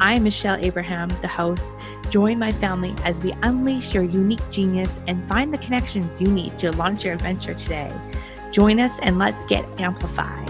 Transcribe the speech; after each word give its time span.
I'm 0.00 0.24
Michelle 0.24 0.56
Abraham, 0.64 1.08
the 1.20 1.28
host. 1.28 1.74
Join 2.10 2.38
my 2.38 2.52
family 2.52 2.94
as 3.04 3.22
we 3.22 3.32
unleash 3.42 3.94
your 3.94 4.04
unique 4.04 4.48
genius 4.50 5.00
and 5.06 5.26
find 5.28 5.52
the 5.52 5.58
connections 5.58 6.20
you 6.20 6.28
need 6.28 6.58
to 6.58 6.72
launch 6.72 7.04
your 7.04 7.14
adventure 7.14 7.54
today. 7.54 7.90
Join 8.50 8.80
us 8.80 8.98
and 9.00 9.18
let's 9.18 9.44
get 9.44 9.68
amplified. 9.80 10.48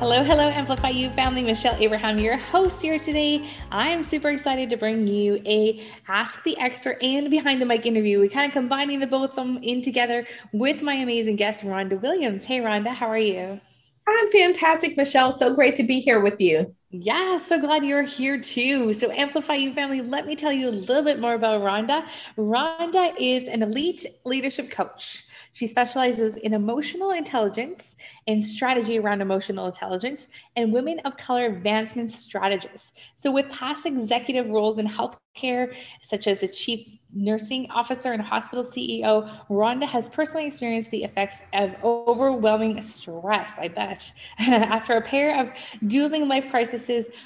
Hello, 0.00 0.24
hello, 0.24 0.48
Amplify 0.48 0.88
You 0.88 1.10
family. 1.10 1.42
Michelle 1.42 1.76
Abraham, 1.78 2.18
your 2.18 2.38
host 2.38 2.80
here 2.80 2.98
today. 2.98 3.46
I 3.70 3.90
am 3.90 4.02
super 4.02 4.30
excited 4.30 4.70
to 4.70 4.78
bring 4.78 5.06
you 5.06 5.42
a 5.44 5.84
Ask 6.08 6.42
the 6.42 6.58
Expert 6.58 6.96
and 7.02 7.30
Behind 7.30 7.60
the 7.60 7.66
Mic 7.66 7.84
interview. 7.84 8.18
We 8.18 8.30
kind 8.30 8.46
of 8.46 8.52
combining 8.54 9.00
the 9.00 9.06
both 9.06 9.30
of 9.30 9.36
them 9.36 9.58
in 9.62 9.82
together 9.82 10.26
with 10.52 10.80
my 10.80 10.94
amazing 10.94 11.36
guest, 11.36 11.64
Rhonda 11.64 12.00
Williams. 12.00 12.44
Hey, 12.44 12.60
Rhonda, 12.60 12.94
how 12.94 13.08
are 13.08 13.18
you? 13.18 13.60
I'm 14.06 14.30
fantastic, 14.30 14.96
Michelle. 14.96 15.36
So 15.36 15.54
great 15.54 15.76
to 15.76 15.82
be 15.82 16.00
here 16.00 16.20
with 16.20 16.40
you. 16.40 16.74
Yeah, 16.92 17.38
so 17.38 17.56
glad 17.60 17.84
you're 17.84 18.02
here 18.02 18.36
too. 18.36 18.92
So, 18.94 19.12
Amplify 19.12 19.54
You 19.54 19.72
family, 19.72 20.00
let 20.00 20.26
me 20.26 20.34
tell 20.34 20.52
you 20.52 20.68
a 20.68 20.70
little 20.70 21.04
bit 21.04 21.20
more 21.20 21.34
about 21.34 21.60
Rhonda. 21.62 22.04
Rhonda 22.36 23.14
is 23.16 23.46
an 23.46 23.62
elite 23.62 24.04
leadership 24.24 24.72
coach. 24.72 25.24
She 25.52 25.68
specializes 25.68 26.36
in 26.36 26.52
emotional 26.52 27.12
intelligence 27.12 27.96
and 28.26 28.42
strategy 28.44 28.98
around 28.98 29.20
emotional 29.20 29.66
intelligence 29.66 30.28
and 30.56 30.72
women 30.72 30.98
of 31.04 31.16
color 31.16 31.46
advancement 31.46 32.10
strategists. 32.10 32.94
So, 33.14 33.30
with 33.30 33.48
past 33.50 33.86
executive 33.86 34.48
roles 34.48 34.78
in 34.78 34.88
healthcare, 34.88 35.72
such 36.00 36.26
as 36.26 36.40
the 36.40 36.48
chief 36.48 36.88
nursing 37.12 37.68
officer 37.70 38.12
and 38.12 38.22
hospital 38.22 38.64
CEO, 38.64 39.28
Rhonda 39.48 39.86
has 39.86 40.08
personally 40.08 40.46
experienced 40.46 40.90
the 40.90 41.04
effects 41.04 41.42
of 41.52 41.74
overwhelming 41.82 42.80
stress, 42.80 43.52
I 43.58 43.68
bet. 43.68 44.12
After 44.38 44.96
a 44.96 45.02
pair 45.02 45.40
of 45.40 45.50
dueling 45.86 46.28
life 46.28 46.48
crises, 46.50 46.79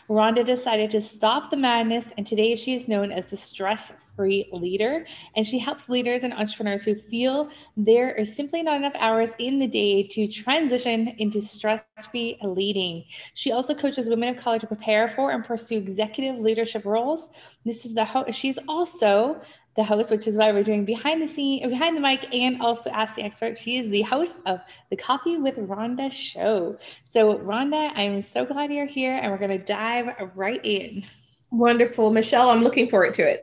Rhonda 0.08 0.44
decided 0.44 0.90
to 0.90 1.00
stop 1.00 1.50
the 1.50 1.56
madness, 1.56 2.12
and 2.16 2.26
today 2.26 2.56
she 2.56 2.74
is 2.74 2.88
known 2.88 3.12
as 3.12 3.26
the 3.26 3.36
stress 3.36 3.92
free 4.16 4.48
leader. 4.52 5.04
And 5.36 5.46
she 5.46 5.58
helps 5.58 5.88
leaders 5.88 6.22
and 6.24 6.32
entrepreneurs 6.32 6.84
who 6.84 6.94
feel 6.94 7.50
there 7.76 8.12
is 8.12 8.34
simply 8.34 8.62
not 8.62 8.76
enough 8.76 8.94
hours 8.98 9.30
in 9.38 9.58
the 9.58 9.66
day 9.66 10.02
to 10.04 10.26
transition 10.28 11.08
into 11.18 11.42
stress 11.42 11.82
free 12.10 12.38
leading. 12.42 13.04
She 13.34 13.52
also 13.52 13.74
coaches 13.74 14.08
women 14.08 14.28
of 14.28 14.36
color 14.36 14.58
to 14.58 14.66
prepare 14.66 15.08
for 15.08 15.30
and 15.30 15.44
pursue 15.44 15.78
executive 15.78 16.40
leadership 16.40 16.84
roles. 16.84 17.30
This 17.64 17.84
is 17.84 17.94
the 17.94 18.04
host. 18.04 18.38
She's 18.38 18.58
also 18.68 19.40
the 19.76 19.84
host, 19.84 20.10
which 20.10 20.26
is 20.26 20.36
why 20.36 20.52
we're 20.52 20.62
doing 20.62 20.84
behind 20.84 21.22
the 21.22 21.28
scene, 21.28 21.68
behind 21.68 21.96
the 21.96 22.00
mic, 22.00 22.32
and 22.34 22.60
also 22.60 22.90
ask 22.90 23.16
the 23.16 23.22
expert. 23.22 23.58
She 23.58 23.76
is 23.76 23.88
the 23.88 24.02
host 24.02 24.38
of 24.46 24.60
the 24.90 24.96
Coffee 24.96 25.36
with 25.36 25.56
Rhonda 25.56 26.12
show. 26.12 26.78
So, 27.06 27.38
Rhonda, 27.38 27.92
I'm 27.94 28.20
so 28.22 28.44
glad 28.44 28.72
you're 28.72 28.86
here, 28.86 29.14
and 29.14 29.32
we're 29.32 29.38
going 29.38 29.58
to 29.58 29.64
dive 29.64 30.10
right 30.34 30.60
in. 30.64 31.04
Wonderful, 31.50 32.10
Michelle. 32.10 32.50
I'm 32.50 32.62
looking 32.62 32.88
forward 32.88 33.14
to 33.14 33.22
it. 33.22 33.40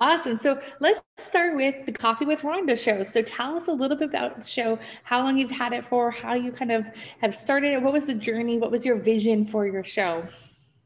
Awesome. 0.00 0.36
So 0.36 0.60
let's 0.80 1.02
start 1.18 1.54
with 1.56 1.84
the 1.84 1.92
Coffee 1.92 2.24
with 2.24 2.40
Rhonda 2.40 2.78
show. 2.78 3.02
So 3.02 3.22
tell 3.22 3.56
us 3.56 3.68
a 3.68 3.72
little 3.72 3.96
bit 3.96 4.08
about 4.08 4.40
the 4.40 4.46
show, 4.46 4.78
how 5.02 5.22
long 5.22 5.38
you've 5.38 5.50
had 5.50 5.72
it 5.72 5.84
for, 5.84 6.10
how 6.10 6.34
you 6.34 6.52
kind 6.52 6.72
of 6.72 6.86
have 7.20 7.34
started 7.34 7.74
it. 7.74 7.82
What 7.82 7.92
was 7.92 8.06
the 8.06 8.14
journey? 8.14 8.56
What 8.56 8.70
was 8.70 8.86
your 8.86 8.96
vision 8.96 9.44
for 9.44 9.66
your 9.66 9.84
show? 9.84 10.24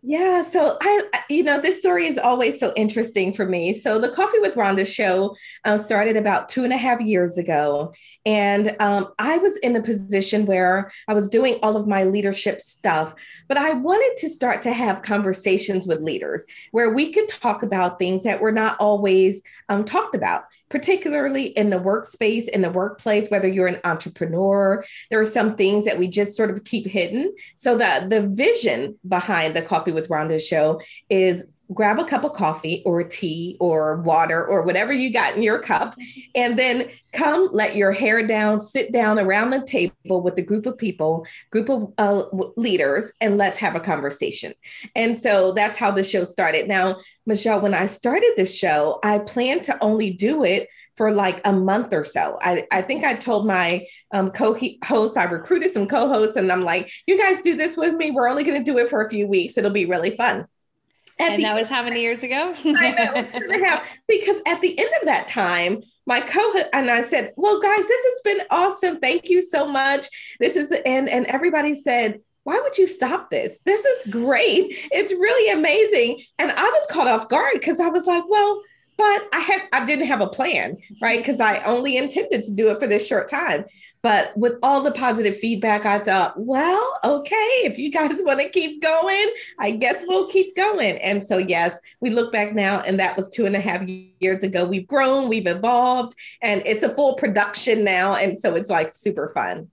Yeah, 0.01 0.43
so 0.43 0.79
I, 0.81 1.03
you 1.29 1.43
know, 1.43 1.61
this 1.61 1.81
story 1.81 2.07
is 2.07 2.19
always 2.19 2.61
so 2.61 2.73
interesting 2.77 3.33
for 3.33 3.45
me. 3.45 3.73
So 3.73 3.99
the 3.99 4.11
Coffee 4.11 4.39
with 4.39 4.55
Rhonda 4.55 4.87
show 4.87 5.35
uh, 5.65 5.77
started 5.77 6.17
about 6.17 6.49
two 6.49 6.63
and 6.63 6.73
a 6.73 6.77
half 6.77 7.01
years 7.01 7.37
ago, 7.37 7.93
and 8.25 8.77
um, 8.79 9.09
I 9.19 9.39
was 9.39 9.57
in 9.59 9.75
a 9.75 9.83
position 9.83 10.47
where 10.47 10.93
I 11.09 11.15
was 11.15 11.29
doing 11.29 11.59
all 11.65 11.77
of 11.77 11.89
my 11.89 12.05
leadership 12.05 12.61
stuff, 12.61 13.13
but 13.49 13.57
I 13.57 13.73
wanted 13.73 14.17
to 14.21 14.31
start 14.31 14.63
to 14.63 14.73
have 14.73 15.03
conversations 15.03 15.89
with 15.89 16.01
leaders 16.01 16.47
where 16.71 16.95
we 16.95 17.13
could 17.13 17.29
talk 17.29 17.65
about 17.65 17.99
things 17.99 18.23
that 18.23 18.41
were 18.41 18.53
not 18.53 18.77
always 18.79 19.43
um, 19.69 19.85
talked 19.85 20.15
about 20.15 20.45
particularly 20.69 21.47
in 21.47 21.71
the 21.71 21.79
workspace, 21.79 22.49
in 22.49 22.63
the 22.63 22.71
workplace, 22.71 23.29
whether 23.31 23.49
you're 23.49 23.67
an 23.67 23.81
entrepreneur, 23.85 24.85
there 25.11 25.21
are 25.21 25.25
some 25.25 25.57
things 25.57 25.85
that 25.85 25.99
we 25.99 26.09
just 26.09 26.37
sort 26.37 26.51
of 26.51 26.65
keep 26.65 26.87
hidden. 26.87 27.35
So 27.57 27.79
that 27.79 28.11
the 28.11 28.27
vision 28.27 28.99
behind 29.07 29.55
the 29.55 29.63
Coffee 29.63 29.93
with 29.93 30.09
Rhonda 30.09 30.41
show 30.41 30.81
is 31.09 31.45
grab 31.73 31.99
a 31.99 32.05
cup 32.05 32.25
of 32.25 32.33
coffee 32.33 32.83
or 32.87 33.03
tea 33.05 33.57
or 33.61 33.97
water 33.97 34.45
or 34.47 34.63
whatever 34.63 34.93
you 34.93 35.13
got 35.13 35.37
in 35.37 35.43
your 35.43 35.59
cup 35.59 35.95
and 36.35 36.59
then 36.59 36.89
come 37.13 37.49
let 37.53 37.77
your 37.77 37.93
hair 37.93 38.27
down 38.27 38.61
sit 38.61 38.93
down 38.93 39.19
around 39.19 39.51
the 39.51 39.63
table 39.67 40.23
with 40.23 40.39
a 40.39 40.43
group 40.43 40.67
of 40.67 40.79
people 40.79 41.27
group 41.51 41.69
of 41.69 41.93
uh, 41.99 42.25
leaders 42.57 43.13
and 43.21 43.37
let's 43.37 43.59
have 43.59 43.75
a 43.75 43.81
conversation 43.81 44.53
and 44.95 45.17
so 45.17 45.53
that's 45.53 45.77
how 45.77 45.91
the 45.91 46.03
show 46.03 46.25
started 46.25 46.69
now 46.69 46.97
michelle 47.27 47.61
when 47.61 47.75
i 47.75 47.87
started 47.87 48.33
this 48.37 48.57
show 48.57 48.99
i 49.03 49.19
planned 49.19 49.63
to 49.63 49.77
only 49.83 50.11
do 50.11 50.45
it 50.45 50.69
for 50.97 51.13
like 51.13 51.41
a 51.45 51.53
month 51.53 51.93
or 51.93 52.03
so. 52.03 52.37
I, 52.43 52.67
I 52.73 52.83
think 52.83 53.05
I 53.05 53.15
told 53.15 53.47
my 53.47 53.87
um, 54.13 54.33
co-hosts, 54.33 55.17
I 55.17 55.25
recruited 55.25 55.71
some 55.71 55.87
co-hosts 55.87 56.35
and 56.35 56.51
I'm 56.51 56.65
like, 56.65 56.91
you 57.07 57.17
guys 57.17 57.41
do 57.41 57.57
this 57.57 57.77
with 57.77 57.95
me. 57.95 58.11
We're 58.11 58.29
only 58.29 58.43
going 58.43 58.59
to 58.59 58.69
do 58.69 58.79
it 58.79 58.91
for 58.91 59.07
a 59.07 59.09
few 59.09 59.29
weeks. 59.29 59.57
It'll 59.57 59.71
be 59.71 59.87
really 59.87 60.11
fun. 60.11 60.49
At 61.21 61.33
and 61.33 61.45
that 61.45 61.55
was 61.55 61.69
how 61.69 61.83
many 61.83 62.01
years 62.01 62.23
ago? 62.23 62.55
I 62.65 62.93
know, 62.93 63.23
two 63.25 63.51
and 63.51 63.63
a 63.63 63.65
half. 63.65 63.99
Because 64.07 64.41
at 64.47 64.61
the 64.61 64.79
end 64.79 64.91
of 65.01 65.07
that 65.07 65.27
time, 65.27 65.83
my 66.07 66.21
co 66.21 66.41
and 66.73 66.91
I 66.91 67.03
said, 67.03 67.33
"Well, 67.37 67.61
guys, 67.61 67.87
this 67.87 68.05
has 68.05 68.21
been 68.25 68.47
awesome. 68.51 69.01
Thank 69.01 69.29
you 69.29 69.43
so 69.43 69.67
much. 69.67 70.09
This 70.39 70.57
is 70.57 70.69
the 70.69 70.87
end." 70.87 71.09
And 71.09 71.27
everybody 71.27 71.75
said, 71.75 72.21
"Why 72.45 72.61
would 72.63 72.79
you 72.79 72.87
stop 72.87 73.31
this? 73.31 73.61
This 73.61 73.85
is 73.85 74.13
great. 74.13 74.67
It's 74.93 75.13
really 75.13 75.53
amazing." 75.53 76.23
And 76.39 76.53
I 76.53 76.63
was 76.63 76.87
caught 76.91 77.09
off 77.09 77.29
guard 77.29 77.55
because 77.55 77.81
I 77.81 77.89
was 77.89 78.07
like, 78.07 78.25
"Well." 78.29 78.63
But 78.97 79.29
I 79.33 79.39
had 79.39 79.63
I 79.73 79.87
didn't 79.87 80.09
have 80.09 80.21
a 80.21 80.27
plan, 80.27 80.77
right? 81.01 81.21
Because 81.21 81.41
I 81.41 81.59
only 81.61 81.97
intended 81.97 82.43
to 82.43 82.53
do 82.53 82.71
it 82.71 82.81
for 82.81 82.89
this 82.89 83.07
short 83.07 83.29
time. 83.29 83.65
But 84.03 84.37
with 84.37 84.55
all 84.63 84.83
the 84.83 84.93
positive 84.93 85.37
feedback, 85.39 85.85
I 85.85 85.99
thought, 85.99 86.35
well, 86.37 86.95
okay, 87.05 87.35
if 87.65 87.79
you 87.79 87.91
guys 87.91 88.19
want 88.21 88.41
to 88.41 88.49
keep 88.49 88.83
going, 88.83 89.31
I 89.59 89.73
guess 89.73 90.05
we'll 90.07 90.29
keep 90.29 90.55
going. 90.55 90.97
And 90.99 91.23
so, 91.23 91.39
yes, 91.39 91.81
we 92.01 92.11
look 92.11 92.33
back 92.33 92.55
now, 92.55 92.81
and 92.81 92.99
that 93.01 93.17
was 93.17 93.29
two 93.29 93.47
and 93.47 93.57
a 93.57 93.61
half 93.61 93.83
years 94.21 94.43
ago. 94.43 94.65
We've 94.65 94.87
grown, 94.87 95.29
we've 95.29 95.47
evolved, 95.47 96.15
and 96.43 96.63
it's 96.65 96.83
a 96.83 96.95
full 96.95 97.15
production 97.15 97.85
now. 97.85 98.15
And 98.15 98.37
so 98.37 98.55
it's 98.55 98.71
like 98.71 98.91
super 98.91 99.31
fun. 99.35 99.71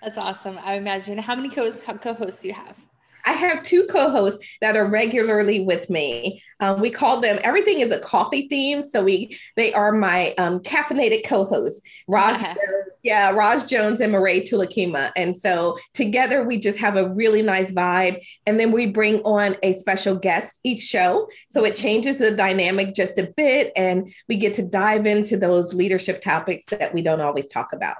That's 0.00 0.18
awesome. 0.18 0.58
I 0.62 0.74
imagine. 0.74 1.18
How 1.18 1.34
many 1.34 1.48
co 1.48 1.70
hosts 1.70 2.42
do 2.42 2.48
you 2.48 2.54
have? 2.54 2.76
I 3.26 3.32
have 3.32 3.62
two 3.62 3.84
co-hosts 3.86 4.44
that 4.60 4.76
are 4.76 4.88
regularly 4.88 5.60
with 5.60 5.90
me. 5.90 6.42
Um, 6.60 6.80
we 6.80 6.88
call 6.88 7.20
them 7.20 7.38
everything 7.42 7.80
is 7.80 7.92
a 7.92 7.98
coffee 7.98 8.48
theme, 8.48 8.82
so 8.82 9.04
we 9.04 9.38
they 9.56 9.74
are 9.74 9.92
my 9.92 10.32
um, 10.38 10.60
caffeinated 10.60 11.26
co-hosts, 11.26 11.82
Roz, 12.08 12.42
yeah. 12.42 12.54
Jones, 12.54 12.92
yeah, 13.02 13.30
Roz 13.32 13.66
Jones 13.66 14.00
and 14.00 14.12
Marae 14.12 14.40
Tulakima, 14.40 15.10
and 15.16 15.36
so 15.36 15.76
together 15.92 16.44
we 16.44 16.58
just 16.58 16.78
have 16.78 16.96
a 16.96 17.10
really 17.10 17.42
nice 17.42 17.70
vibe. 17.72 18.20
And 18.46 18.58
then 18.58 18.72
we 18.72 18.86
bring 18.86 19.20
on 19.20 19.56
a 19.62 19.74
special 19.74 20.14
guest 20.14 20.60
each 20.64 20.80
show, 20.80 21.28
so 21.48 21.64
it 21.64 21.76
changes 21.76 22.18
the 22.18 22.30
dynamic 22.30 22.94
just 22.94 23.18
a 23.18 23.32
bit, 23.36 23.72
and 23.76 24.10
we 24.28 24.36
get 24.36 24.54
to 24.54 24.66
dive 24.66 25.04
into 25.04 25.36
those 25.36 25.74
leadership 25.74 26.22
topics 26.22 26.64
that 26.66 26.94
we 26.94 27.02
don't 27.02 27.20
always 27.20 27.48
talk 27.48 27.74
about. 27.74 27.96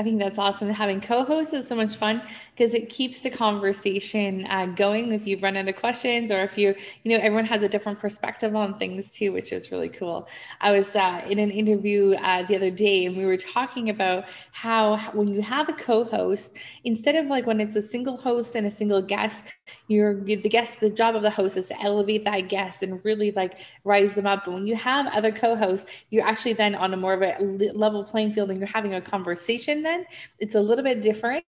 I 0.00 0.02
think 0.02 0.18
that's 0.18 0.38
awesome. 0.38 0.70
Having 0.70 1.02
co-hosts 1.02 1.52
is 1.52 1.68
so 1.68 1.74
much 1.74 1.94
fun 1.94 2.22
because 2.56 2.72
it 2.72 2.88
keeps 2.88 3.18
the 3.18 3.28
conversation 3.28 4.46
uh, 4.46 4.64
going. 4.64 5.12
If 5.12 5.26
you 5.26 5.38
run 5.38 5.56
into 5.56 5.74
questions, 5.74 6.30
or 6.30 6.40
if 6.42 6.56
you, 6.56 6.74
you 7.02 7.10
know, 7.10 7.22
everyone 7.22 7.44
has 7.44 7.62
a 7.62 7.68
different 7.68 7.98
perspective 7.98 8.56
on 8.56 8.78
things 8.78 9.10
too, 9.10 9.30
which 9.30 9.52
is 9.52 9.70
really 9.70 9.90
cool. 9.90 10.26
I 10.62 10.70
was 10.70 10.96
uh, 10.96 11.20
in 11.28 11.38
an 11.38 11.50
interview 11.50 12.14
uh, 12.14 12.44
the 12.44 12.56
other 12.56 12.70
day, 12.70 13.04
and 13.04 13.14
we 13.14 13.26
were 13.26 13.36
talking 13.36 13.90
about 13.90 14.24
how 14.52 14.96
when 15.12 15.28
you 15.28 15.42
have 15.42 15.68
a 15.68 15.74
co-host, 15.74 16.56
instead 16.84 17.16
of 17.16 17.26
like 17.26 17.44
when 17.44 17.60
it's 17.60 17.76
a 17.76 17.82
single 17.82 18.16
host 18.16 18.54
and 18.54 18.66
a 18.66 18.70
single 18.70 19.02
guest, 19.02 19.52
you're 19.88 20.14
the 20.24 20.48
guest. 20.48 20.80
The 20.80 20.88
job 20.88 21.14
of 21.14 21.20
the 21.20 21.28
host 21.28 21.58
is 21.58 21.68
to 21.68 21.82
elevate 21.82 22.24
that 22.24 22.48
guest 22.48 22.82
and 22.82 23.04
really 23.04 23.32
like 23.32 23.58
rise 23.84 24.14
them 24.14 24.26
up. 24.26 24.46
But 24.46 24.54
when 24.54 24.66
you 24.66 24.76
have 24.76 25.08
other 25.08 25.30
co-hosts, 25.30 25.90
you're 26.08 26.26
actually 26.26 26.54
then 26.54 26.74
on 26.74 26.94
a 26.94 26.96
more 26.96 27.12
of 27.12 27.20
a 27.20 27.36
level 27.74 28.02
playing 28.02 28.32
field, 28.32 28.48
and 28.48 28.58
you're 28.58 28.66
having 28.66 28.94
a 28.94 29.00
conversation 29.02 29.82
then 29.82 29.89
it's 30.38 30.54
a 30.54 30.60
little 30.60 30.84
bit 30.84 31.00
different 31.02 31.44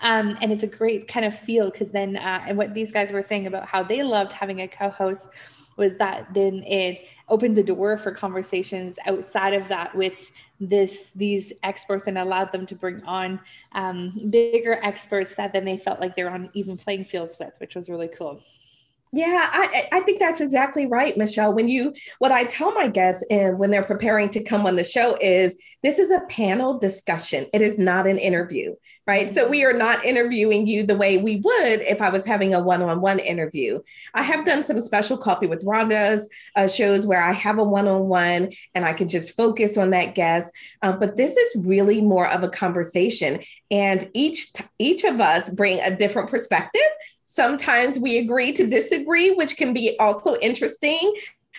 um, 0.00 0.36
and 0.40 0.52
it's 0.52 0.62
a 0.62 0.66
great 0.66 1.08
kind 1.08 1.26
of 1.26 1.38
feel 1.38 1.70
because 1.70 1.90
then 1.90 2.16
uh, 2.16 2.44
and 2.46 2.56
what 2.56 2.74
these 2.74 2.92
guys 2.92 3.10
were 3.10 3.22
saying 3.22 3.46
about 3.46 3.66
how 3.66 3.82
they 3.82 4.02
loved 4.02 4.32
having 4.32 4.60
a 4.60 4.68
co-host 4.68 5.28
was 5.76 5.96
that 5.96 6.26
then 6.34 6.62
it 6.64 7.06
opened 7.28 7.56
the 7.56 7.62
door 7.62 7.96
for 7.96 8.10
conversations 8.10 8.98
outside 9.06 9.54
of 9.54 9.68
that 9.68 9.94
with 9.94 10.30
this 10.60 11.12
these 11.12 11.52
experts 11.62 12.06
and 12.06 12.18
allowed 12.18 12.50
them 12.52 12.66
to 12.66 12.74
bring 12.74 13.02
on 13.04 13.38
um, 13.72 14.12
bigger 14.30 14.78
experts 14.82 15.34
that 15.34 15.52
then 15.52 15.64
they 15.64 15.76
felt 15.76 16.00
like 16.00 16.16
they're 16.16 16.30
on 16.30 16.50
even 16.54 16.76
playing 16.76 17.04
fields 17.04 17.36
with 17.38 17.54
which 17.58 17.74
was 17.74 17.88
really 17.88 18.08
cool 18.08 18.42
yeah, 19.12 19.48
I, 19.50 19.84
I 19.92 20.00
think 20.00 20.18
that's 20.18 20.40
exactly 20.40 20.86
right, 20.86 21.16
Michelle. 21.16 21.54
When 21.54 21.68
you, 21.68 21.94
what 22.18 22.32
I 22.32 22.44
tell 22.44 22.72
my 22.72 22.88
guests 22.88 23.24
and 23.30 23.58
when 23.58 23.70
they're 23.70 23.82
preparing 23.82 24.28
to 24.30 24.42
come 24.42 24.66
on 24.66 24.76
the 24.76 24.84
show 24.84 25.16
is 25.20 25.56
this 25.82 25.98
is 25.98 26.10
a 26.10 26.20
panel 26.28 26.78
discussion. 26.78 27.46
It 27.54 27.62
is 27.62 27.78
not 27.78 28.06
an 28.06 28.18
interview, 28.18 28.74
right? 29.06 29.30
So 29.30 29.48
we 29.48 29.64
are 29.64 29.72
not 29.72 30.04
interviewing 30.04 30.66
you 30.66 30.82
the 30.82 30.96
way 30.96 31.18
we 31.18 31.36
would 31.36 31.80
if 31.80 32.02
I 32.02 32.10
was 32.10 32.26
having 32.26 32.52
a 32.52 32.60
one 32.60 32.82
on 32.82 33.00
one 33.00 33.20
interview. 33.20 33.80
I 34.12 34.22
have 34.22 34.44
done 34.44 34.62
some 34.62 34.80
special 34.80 35.16
coffee 35.16 35.46
with 35.46 35.64
Rhonda's 35.64 36.28
uh, 36.56 36.66
shows 36.66 37.06
where 37.06 37.22
I 37.22 37.32
have 37.32 37.58
a 37.58 37.64
one 37.64 37.86
on 37.86 38.08
one 38.08 38.52
and 38.74 38.84
I 38.84 38.92
can 38.92 39.08
just 39.08 39.36
focus 39.36 39.78
on 39.78 39.90
that 39.90 40.16
guest. 40.16 40.52
Uh, 40.82 40.92
but 40.92 41.16
this 41.16 41.36
is 41.36 41.64
really 41.64 42.00
more 42.00 42.28
of 42.28 42.42
a 42.42 42.48
conversation, 42.48 43.40
and 43.70 44.10
each 44.14 44.52
each 44.78 45.04
of 45.04 45.20
us 45.20 45.48
bring 45.48 45.80
a 45.80 45.94
different 45.94 46.28
perspective 46.28 46.80
Sometimes 47.30 47.98
we 47.98 48.16
agree 48.16 48.52
to 48.54 48.66
disagree, 48.66 49.32
which 49.32 49.58
can 49.58 49.74
be 49.74 49.94
also 50.00 50.38
interesting 50.38 51.12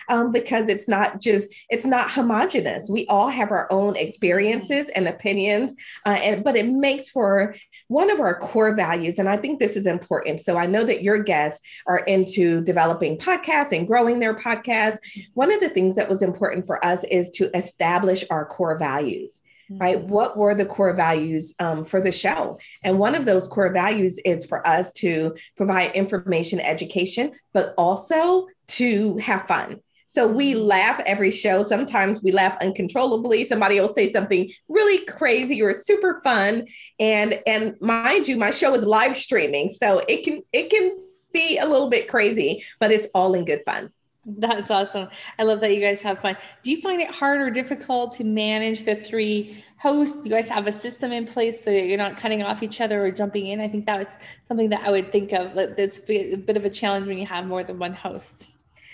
um, 0.08 0.32
because 0.32 0.68
it's 0.68 0.88
not 0.88 1.22
just 1.22 1.54
it's 1.70 1.86
not 1.86 2.10
homogenous. 2.10 2.90
We 2.90 3.06
all 3.06 3.30
have 3.30 3.52
our 3.52 3.68
own 3.72 3.96
experiences 3.96 4.90
and 4.96 5.08
opinions, 5.08 5.76
uh, 6.08 6.18
and 6.24 6.44
but 6.44 6.56
it 6.56 6.68
makes 6.68 7.10
for 7.10 7.54
one 7.88 8.10
of 8.10 8.20
our 8.20 8.40
core 8.40 8.76
values. 8.76 9.20
And 9.20 9.30
I 9.30 9.38
think 9.38 9.60
this 9.60 9.76
is 9.76 9.86
important. 9.86 10.40
So 10.40 10.58
I 10.58 10.66
know 10.66 10.84
that 10.86 11.04
your 11.04 11.22
guests 11.22 11.62
are 11.86 12.00
into 12.00 12.62
developing 12.62 13.20
podcasts 13.20 13.72
and 13.72 13.88
growing 13.88 14.20
their 14.20 14.34
podcasts. 14.34 14.98
One 15.36 15.54
of 15.54 15.60
the 15.60 15.70
things 15.70 15.96
that 15.98 16.10
was 16.10 16.24
important 16.24 16.66
for 16.66 16.84
us 16.84 17.04
is 17.04 17.30
to 17.36 17.56
establish 17.56 18.24
our 18.32 18.44
core 18.44 18.80
values 18.80 19.42
right? 19.70 19.98
Mm-hmm. 19.98 20.08
What 20.08 20.38
were 20.38 20.56
the 20.56 20.66
core 20.66 20.94
values 20.94 21.56
um, 21.60 21.86
for 21.86 22.02
the 22.02 22.12
show? 22.12 22.60
And 22.84 23.00
one 23.00 23.16
of 23.16 23.26
those 23.26 23.48
core 23.48 23.72
values 23.72 24.20
is 24.26 24.46
for 24.46 24.68
us 24.68 24.92
to 24.94 25.36
provide 25.56 25.96
information, 25.96 26.60
education, 26.60 27.32
but 27.54 27.74
also 27.78 28.48
to 28.68 29.18
have 29.18 29.48
fun. 29.48 29.82
So 30.06 30.28
we 30.28 30.54
mm-hmm. 30.54 30.64
laugh 30.64 31.02
every 31.06 31.30
show. 31.30 31.64
Sometimes 31.64 32.24
we 32.24 32.32
laugh 32.32 32.58
uncontrollably. 32.62 33.46
Somebody 33.46 33.80
will 33.80 33.94
say 33.94 34.12
something 34.12 34.52
really 34.68 35.06
crazy 35.06 35.62
or 35.62 35.74
super 35.74 36.20
fun. 36.24 36.66
And 37.00 37.40
and 37.46 37.80
mind 37.80 38.28
you, 38.28 38.38
my 38.38 38.50
show 38.50 38.74
is 38.74 38.86
live 38.86 39.16
streaming. 39.16 39.70
So 39.70 40.02
it 40.08 40.24
can 40.24 40.42
it 40.52 40.72
can 40.72 40.98
be 41.32 41.60
a 41.60 41.66
little 41.66 41.90
bit 41.90 42.08
crazy, 42.08 42.66
but 42.80 42.92
it's 42.92 43.08
all 43.14 43.36
in 43.36 43.46
good 43.46 43.62
fun. 43.66 43.92
That's 44.38 44.70
awesome. 44.70 45.08
I 45.38 45.44
love 45.44 45.60
that 45.62 45.74
you 45.74 45.80
guys 45.80 46.02
have 46.02 46.20
fun. 46.20 46.38
Do 46.64 46.72
you 46.72 46.82
find 46.82 47.02
it 47.02 47.10
hard 47.10 47.42
or 47.42 47.50
difficult 47.50 48.14
to 48.14 48.24
manage 48.24 48.84
the 48.84 48.96
three 48.96 49.64
hosts? 49.78 50.24
You 50.24 50.32
guys 50.32 50.50
have 50.50 50.68
a 50.68 50.72
system 50.72 51.12
in 51.12 51.26
place 51.26 51.64
so 51.64 51.72
that 51.72 51.88
you're 51.88 51.98
not 51.98 52.18
cutting 52.18 52.44
off 52.44 52.62
each 52.62 52.82
other 52.82 53.06
or 53.06 53.12
jumping 53.12 53.48
in. 53.48 53.60
I 53.60 53.68
think 53.68 53.86
that 53.86 53.98
was 53.98 54.18
something 54.48 54.70
that 54.70 54.82
I 54.86 54.92
would 54.92 55.12
think 55.12 55.32
of 55.34 55.56
that's 55.76 56.00
a 56.10 56.36
bit 56.36 56.58
of 56.58 56.66
a 56.66 56.70
challenge 56.70 57.08
when 57.08 57.18
you 57.18 57.26
have 57.26 57.46
more 57.46 57.64
than 57.64 57.80
one 57.80 57.94
host. 57.94 58.48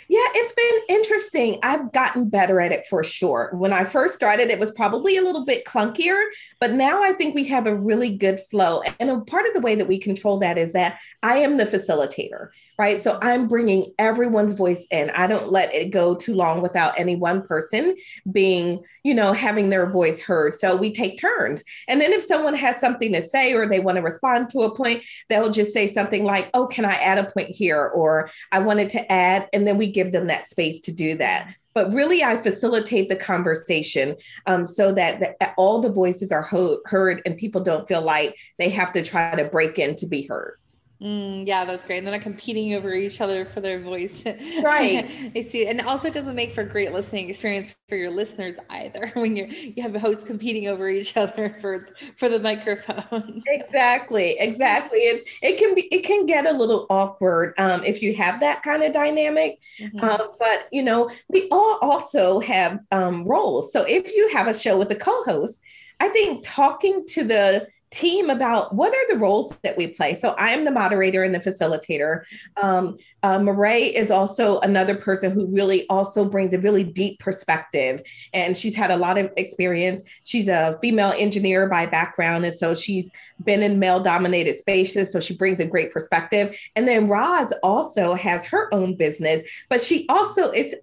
Yeah, 0.07 0.19
it's 0.35 0.53
been 0.53 0.97
interesting. 0.97 1.59
I've 1.63 1.91
gotten 1.91 2.29
better 2.29 2.61
at 2.61 2.71
it 2.71 2.85
for 2.87 3.03
sure. 3.03 3.49
When 3.53 3.73
I 3.73 3.85
first 3.85 4.13
started, 4.13 4.51
it 4.51 4.59
was 4.59 4.71
probably 4.71 5.17
a 5.17 5.23
little 5.23 5.45
bit 5.45 5.65
clunkier, 5.65 6.23
but 6.59 6.73
now 6.73 7.01
I 7.01 7.13
think 7.13 7.33
we 7.33 7.45
have 7.45 7.65
a 7.65 7.75
really 7.75 8.15
good 8.15 8.39
flow. 8.39 8.83
And 8.99 9.09
a 9.09 9.19
part 9.21 9.47
of 9.47 9.53
the 9.55 9.61
way 9.61 9.73
that 9.73 9.87
we 9.87 9.97
control 9.97 10.37
that 10.39 10.59
is 10.59 10.73
that 10.73 10.99
I 11.23 11.37
am 11.37 11.57
the 11.57 11.65
facilitator 11.65 12.49
right? 12.77 12.99
So 12.99 13.17
I'm 13.21 13.47
bringing 13.47 13.93
everyone's 13.97 14.53
voice 14.53 14.87
in. 14.91 15.09
I 15.11 15.27
don't 15.27 15.51
let 15.51 15.73
it 15.73 15.91
go 15.91 16.15
too 16.15 16.35
long 16.35 16.61
without 16.61 16.99
any 16.99 17.15
one 17.15 17.41
person 17.41 17.95
being, 18.31 18.83
you 19.03 19.13
know, 19.13 19.33
having 19.33 19.69
their 19.69 19.89
voice 19.89 20.21
heard. 20.21 20.55
So 20.55 20.75
we 20.75 20.91
take 20.91 21.19
turns. 21.19 21.63
And 21.87 22.01
then 22.01 22.11
if 22.11 22.23
someone 22.23 22.55
has 22.55 22.79
something 22.79 23.13
to 23.13 23.21
say 23.21 23.53
or 23.53 23.67
they 23.67 23.79
want 23.79 23.97
to 23.97 24.01
respond 24.01 24.49
to 24.51 24.59
a 24.59 24.75
point, 24.75 25.03
they'll 25.29 25.51
just 25.51 25.71
say 25.71 25.87
something 25.87 26.23
like, 26.23 26.49
oh, 26.53 26.67
can 26.67 26.85
I 26.85 26.93
add 26.95 27.17
a 27.17 27.31
point 27.31 27.49
here? 27.49 27.85
Or 27.87 28.29
I 28.51 28.59
wanted 28.59 28.89
to 28.91 29.11
add. 29.11 29.47
And 29.53 29.65
then 29.65 29.77
we 29.77 29.87
give 29.87 30.11
them 30.11 30.27
that 30.27 30.47
space 30.47 30.79
to 30.81 30.91
do 30.91 31.17
that 31.17 31.53
but 31.73 31.91
really 31.91 32.23
i 32.23 32.37
facilitate 32.37 33.09
the 33.09 33.15
conversation 33.15 34.15
um, 34.47 34.65
so 34.65 34.91
that 34.91 35.35
all 35.57 35.81
the 35.81 35.91
voices 35.91 36.31
are 36.31 36.41
ho- 36.41 36.79
heard 36.85 37.21
and 37.25 37.37
people 37.37 37.61
don't 37.61 37.87
feel 37.87 38.01
like 38.01 38.35
they 38.57 38.69
have 38.69 38.93
to 38.93 39.03
try 39.03 39.35
to 39.35 39.43
break 39.43 39.77
in 39.77 39.93
to 39.95 40.07
be 40.07 40.23
heard 40.23 40.57
Mm, 41.01 41.45
yeah, 41.45 41.65
that's 41.65 41.83
great. 41.83 41.97
And 41.97 42.07
they're 42.07 42.13
not 42.13 42.21
competing 42.21 42.73
over 42.73 42.93
each 42.93 43.19
other 43.19 43.43
for 43.43 43.59
their 43.59 43.81
voice. 43.81 44.23
Right. 44.63 45.09
I 45.35 45.41
see. 45.41 45.67
And 45.67 45.81
also 45.81 46.07
it 46.07 46.13
doesn't 46.13 46.35
make 46.35 46.53
for 46.53 46.61
a 46.61 46.65
great 46.65 46.93
listening 46.93 47.29
experience 47.29 47.75
for 47.89 47.97
your 47.97 48.11
listeners 48.11 48.57
either 48.69 49.07
when 49.13 49.35
you're 49.35 49.47
you 49.47 49.81
have 49.83 49.93
hosts 49.95 50.23
competing 50.23 50.67
over 50.67 50.87
each 50.89 51.17
other 51.17 51.55
for 51.59 51.87
for 52.17 52.29
the 52.29 52.39
microphone. 52.39 53.43
Exactly. 53.55 54.35
Exactly. 54.39 54.99
It's 54.99 55.23
it 55.41 55.57
can 55.57 55.75
be 55.75 55.81
it 55.93 56.03
can 56.03 56.25
get 56.25 56.45
a 56.47 56.51
little 56.51 56.85
awkward 56.89 57.53
um, 57.57 57.83
if 57.83 58.01
you 58.01 58.15
have 58.15 58.39
that 58.39 58.63
kind 58.63 58.83
of 58.83 58.93
dynamic. 58.93 59.57
Mm-hmm. 59.79 59.99
Um, 59.99 60.29
but 60.39 60.67
you 60.71 60.83
know, 60.83 61.09
we 61.29 61.47
all 61.51 61.77
also 61.81 62.39
have 62.39 62.79
um, 62.91 63.25
roles. 63.25 63.71
So 63.73 63.83
if 63.87 64.13
you 64.13 64.29
have 64.33 64.47
a 64.47 64.53
show 64.53 64.77
with 64.77 64.91
a 64.91 64.95
co-host, 64.95 65.61
I 65.99 66.09
think 66.09 66.43
talking 66.45 67.05
to 67.09 67.23
the 67.23 67.67
team 67.91 68.29
about 68.29 68.73
what 68.73 68.93
are 68.93 69.13
the 69.13 69.19
roles 69.19 69.55
that 69.63 69.77
we 69.77 69.87
play. 69.87 70.13
So 70.13 70.29
I 70.31 70.49
am 70.51 70.65
the 70.65 70.71
moderator 70.71 71.23
and 71.23 71.33
the 71.33 71.39
facilitator. 71.39 72.23
Um, 72.61 72.97
uh, 73.23 73.39
Marae 73.39 73.83
is 73.83 74.11
also 74.11 74.59
another 74.59 74.95
person 74.95 75.31
who 75.31 75.47
really 75.47 75.87
also 75.87 76.25
brings 76.25 76.53
a 76.53 76.59
really 76.59 76.83
deep 76.83 77.19
perspective, 77.19 78.01
and 78.33 78.57
she's 78.57 78.75
had 78.75 78.91
a 78.91 78.97
lot 78.97 79.17
of 79.17 79.31
experience. 79.37 80.03
She's 80.23 80.47
a 80.47 80.77
female 80.81 81.13
engineer 81.17 81.67
by 81.67 81.85
background, 81.85 82.45
and 82.45 82.57
so 82.57 82.75
she's 82.75 83.09
been 83.43 83.61
in 83.61 83.79
male-dominated 83.79 84.57
spaces, 84.57 85.11
so 85.11 85.19
she 85.19 85.35
brings 85.35 85.59
a 85.59 85.65
great 85.65 85.91
perspective. 85.91 86.57
And 86.75 86.87
then 86.87 87.07
Roz 87.07 87.53
also 87.63 88.13
has 88.13 88.45
her 88.45 88.73
own 88.73 88.95
business, 88.95 89.43
but 89.69 89.81
she 89.81 90.05
also 90.09 90.51
is 90.51 90.75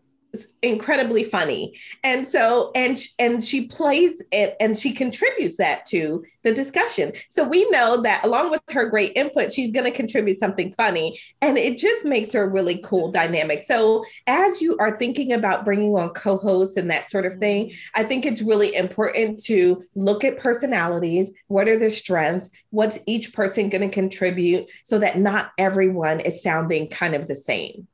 incredibly 0.63 1.25
funny. 1.25 1.79
And 2.05 2.27
so 2.27 2.71
and 2.75 2.99
and 3.19 3.45
she 3.45 3.67
plays 3.67 4.23
it 4.31 4.57
and 4.61 4.79
she 4.79 4.93
contributes 4.93 5.57
that 5.59 5.87
to 5.87 6.25
the 6.43 6.53
discussion. 6.55 7.13
So 7.29 7.45
we 7.45 7.69
know 7.71 8.03
that 8.03 8.25
along 8.25 8.51
with 8.51 8.63
her 8.71 8.87
great 8.87 9.13
input 9.15 9.53
she's 9.53 9.71
going 9.71 9.85
to 9.85 9.97
contribute 9.97 10.39
something 10.39 10.73
funny 10.73 11.21
and 11.41 11.59
it 11.59 11.79
just 11.79 12.05
makes 12.05 12.33
her 12.33 12.45
a 12.45 12.49
really 12.49 12.79
cool 12.79 13.11
dynamic. 13.11 13.63
So 13.63 14.05
as 14.27 14.61
you 14.61 14.77
are 14.79 14.99
thinking 14.99 15.33
about 15.33 15.65
bringing 15.65 15.95
on 15.95 16.11
co-hosts 16.11 16.77
and 16.77 16.91
that 16.91 17.11
sort 17.11 17.27
of 17.27 17.37
thing 17.37 17.67
mm-hmm. 17.67 18.01
i 18.01 18.03
think 18.03 18.25
it's 18.25 18.43
really 18.43 18.75
important 18.75 19.43
to 19.45 19.83
look 19.95 20.25
at 20.25 20.39
personalities. 20.39 21.33
What 21.49 21.69
are 21.69 21.79
their 21.79 21.91
strengths? 21.91 22.51
What's 22.71 22.99
each 23.07 23.33
person 23.33 23.69
going 23.69 23.89
to 23.89 23.95
contribute 23.95 24.67
so 24.83 24.99
that 24.99 25.19
not 25.19 25.53
everyone 25.59 26.21
is 26.21 26.43
sounding 26.43 26.89
kind 26.89 27.15
of 27.15 27.29
the 27.29 27.37
same 27.37 27.87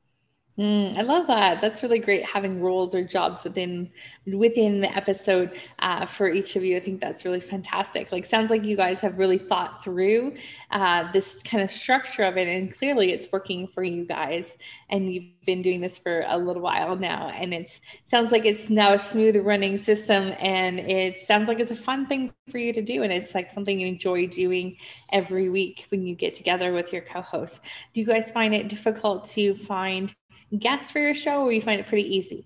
Mm, 0.59 0.97
I 0.97 1.01
love 1.03 1.25
that. 1.27 1.61
That's 1.61 1.83
really 1.83 1.99
great 1.99 2.25
having 2.25 2.59
roles 2.59 2.93
or 2.93 3.01
jobs 3.01 3.45
within 3.45 3.89
within 4.27 4.81
the 4.81 4.93
episode 4.93 5.57
uh, 5.79 6.05
for 6.05 6.27
each 6.27 6.57
of 6.57 6.65
you. 6.65 6.75
I 6.75 6.81
think 6.81 6.99
that's 6.99 7.23
really 7.23 7.39
fantastic. 7.39 8.11
Like, 8.11 8.25
sounds 8.25 8.49
like 8.51 8.65
you 8.65 8.75
guys 8.75 8.99
have 8.99 9.17
really 9.17 9.37
thought 9.37 9.81
through 9.81 10.35
uh, 10.71 11.09
this 11.13 11.41
kind 11.43 11.63
of 11.63 11.71
structure 11.71 12.23
of 12.23 12.35
it, 12.37 12.49
and 12.49 12.75
clearly 12.75 13.13
it's 13.13 13.29
working 13.31 13.67
for 13.67 13.83
you 13.83 14.03
guys. 14.03 14.57
And 14.89 15.13
you've 15.13 15.31
been 15.45 15.61
doing 15.61 15.79
this 15.79 15.97
for 15.97 16.25
a 16.27 16.37
little 16.37 16.61
while 16.61 16.97
now, 16.97 17.29
and 17.29 17.53
it's 17.53 17.79
sounds 18.03 18.33
like 18.33 18.43
it's 18.43 18.69
now 18.69 18.91
a 18.93 18.99
smooth 18.99 19.37
running 19.37 19.77
system, 19.77 20.33
and 20.39 20.77
it 20.79 21.21
sounds 21.21 21.47
like 21.47 21.61
it's 21.61 21.71
a 21.71 21.75
fun 21.75 22.05
thing 22.05 22.33
for 22.49 22.57
you 22.57 22.73
to 22.73 22.81
do, 22.81 23.03
and 23.03 23.13
it's 23.13 23.33
like 23.33 23.49
something 23.49 23.79
you 23.79 23.87
enjoy 23.87 24.27
doing 24.27 24.75
every 25.13 25.47
week 25.47 25.85
when 25.89 26.05
you 26.05 26.15
get 26.15 26.35
together 26.35 26.73
with 26.73 26.91
your 26.91 27.03
co-hosts. 27.03 27.61
Do 27.93 28.01
you 28.01 28.05
guys 28.07 28.29
find 28.29 28.53
it 28.53 28.67
difficult 28.67 29.23
to 29.29 29.55
find 29.55 30.13
guests 30.57 30.91
for 30.91 30.99
your 30.99 31.13
show 31.13 31.43
or 31.43 31.51
you 31.51 31.61
find 31.61 31.79
it 31.79 31.87
pretty 31.87 32.15
easy? 32.15 32.45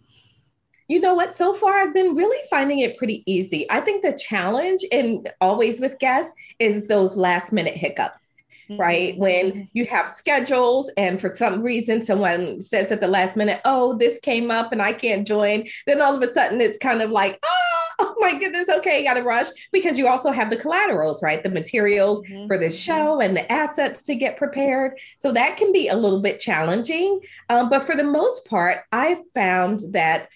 You 0.87 0.99
know 0.99 1.13
what? 1.13 1.33
So 1.33 1.53
far, 1.53 1.79
I've 1.79 1.93
been 1.93 2.15
really 2.15 2.37
finding 2.49 2.79
it 2.79 2.97
pretty 2.97 3.23
easy. 3.25 3.65
I 3.69 3.79
think 3.79 4.03
the 4.03 4.11
challenge, 4.13 4.83
and 4.91 5.31
always 5.39 5.79
with 5.79 5.97
guests, 5.99 6.33
is 6.59 6.87
those 6.87 7.15
last 7.15 7.53
minute 7.53 7.75
hiccups 7.75 8.33
right? 8.77 9.17
When 9.17 9.51
mm-hmm. 9.51 9.61
you 9.73 9.85
have 9.85 10.09
schedules 10.09 10.91
and 10.97 11.19
for 11.19 11.29
some 11.29 11.61
reason 11.61 12.03
someone 12.03 12.61
says 12.61 12.91
at 12.91 13.01
the 13.01 13.07
last 13.07 13.37
minute, 13.37 13.61
oh, 13.65 13.97
this 13.97 14.19
came 14.19 14.51
up 14.51 14.71
and 14.71 14.81
I 14.81 14.93
can't 14.93 15.27
join, 15.27 15.67
then 15.87 16.01
all 16.01 16.15
of 16.15 16.21
a 16.21 16.31
sudden 16.31 16.61
it's 16.61 16.77
kind 16.77 17.01
of 17.01 17.11
like, 17.11 17.39
oh, 17.43 17.62
oh 18.03 18.15
my 18.19 18.37
goodness, 18.37 18.69
okay, 18.69 19.03
got 19.03 19.15
to 19.15 19.23
rush 19.23 19.47
because 19.71 19.97
you 19.97 20.07
also 20.07 20.31
have 20.31 20.49
the 20.49 20.57
collaterals, 20.57 21.21
right? 21.23 21.43
The 21.43 21.49
materials 21.49 22.21
mm-hmm. 22.21 22.47
for 22.47 22.57
the 22.57 22.65
mm-hmm. 22.65 22.73
show 22.73 23.21
and 23.21 23.35
the 23.35 23.49
assets 23.51 24.03
to 24.03 24.15
get 24.15 24.37
prepared. 24.37 24.99
So 25.19 25.31
that 25.31 25.57
can 25.57 25.71
be 25.71 25.87
a 25.87 25.95
little 25.95 26.21
bit 26.21 26.39
challenging. 26.39 27.19
Um, 27.49 27.69
but 27.69 27.83
for 27.83 27.95
the 27.95 28.03
most 28.03 28.45
part, 28.47 28.79
I've 28.91 29.21
found 29.33 29.81
that 29.89 30.29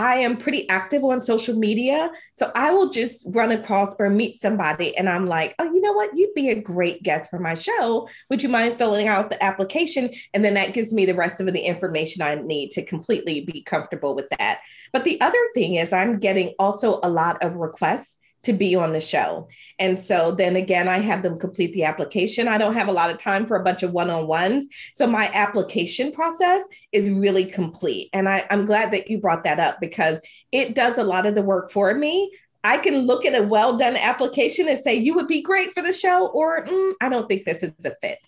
I 0.00 0.16
am 0.20 0.38
pretty 0.38 0.66
active 0.70 1.04
on 1.04 1.20
social 1.20 1.54
media. 1.54 2.10
So 2.32 2.50
I 2.54 2.72
will 2.72 2.88
just 2.88 3.26
run 3.28 3.52
across 3.52 3.94
or 3.98 4.08
meet 4.08 4.40
somebody 4.40 4.96
and 4.96 5.10
I'm 5.10 5.26
like, 5.26 5.54
oh, 5.58 5.64
you 5.64 5.82
know 5.82 5.92
what? 5.92 6.16
You'd 6.16 6.32
be 6.32 6.48
a 6.48 6.58
great 6.58 7.02
guest 7.02 7.28
for 7.28 7.38
my 7.38 7.52
show. 7.52 8.08
Would 8.30 8.42
you 8.42 8.48
mind 8.48 8.78
filling 8.78 9.08
out 9.08 9.28
the 9.28 9.42
application? 9.44 10.08
And 10.32 10.42
then 10.42 10.54
that 10.54 10.72
gives 10.72 10.94
me 10.94 11.04
the 11.04 11.12
rest 11.12 11.38
of 11.38 11.52
the 11.52 11.60
information 11.60 12.22
I 12.22 12.36
need 12.36 12.70
to 12.70 12.82
completely 12.82 13.42
be 13.42 13.60
comfortable 13.60 14.14
with 14.14 14.30
that. 14.38 14.60
But 14.90 15.04
the 15.04 15.20
other 15.20 15.38
thing 15.52 15.74
is, 15.74 15.92
I'm 15.92 16.18
getting 16.18 16.54
also 16.58 16.98
a 17.02 17.10
lot 17.10 17.42
of 17.42 17.56
requests 17.56 18.16
to 18.44 18.52
be 18.52 18.74
on 18.74 18.92
the 18.92 19.00
show. 19.00 19.48
And 19.78 19.98
so 19.98 20.32
then 20.32 20.56
again, 20.56 20.88
I 20.88 20.98
have 20.98 21.22
them 21.22 21.38
complete 21.38 21.72
the 21.72 21.84
application. 21.84 22.48
I 22.48 22.58
don't 22.58 22.74
have 22.74 22.88
a 22.88 22.92
lot 22.92 23.10
of 23.10 23.18
time 23.18 23.46
for 23.46 23.56
a 23.56 23.64
bunch 23.64 23.82
of 23.82 23.92
one 23.92 24.10
on 24.10 24.26
ones. 24.26 24.66
So 24.94 25.06
my 25.06 25.30
application 25.32 26.12
process 26.12 26.62
is 26.92 27.10
really 27.10 27.44
complete. 27.44 28.10
And 28.12 28.28
I, 28.28 28.44
am 28.50 28.66
glad 28.66 28.92
that 28.92 29.10
you 29.10 29.18
brought 29.18 29.44
that 29.44 29.60
up 29.60 29.80
because 29.80 30.20
it 30.52 30.74
does 30.74 30.98
a 30.98 31.04
lot 31.04 31.26
of 31.26 31.34
the 31.34 31.42
work 31.42 31.70
for 31.70 31.94
me. 31.94 32.30
I 32.62 32.76
can 32.76 33.06
look 33.06 33.24
at 33.24 33.38
a 33.38 33.42
well 33.42 33.78
done 33.78 33.96
application 33.96 34.68
and 34.68 34.82
say, 34.82 34.94
you 34.94 35.14
would 35.14 35.28
be 35.28 35.40
great 35.40 35.72
for 35.72 35.82
the 35.82 35.94
show, 35.94 36.26
or 36.26 36.64
mm, 36.66 36.92
I 37.00 37.08
don't 37.08 37.26
think 37.26 37.44
this 37.44 37.62
is 37.62 37.72
a 37.84 37.94
fit. 38.02 38.18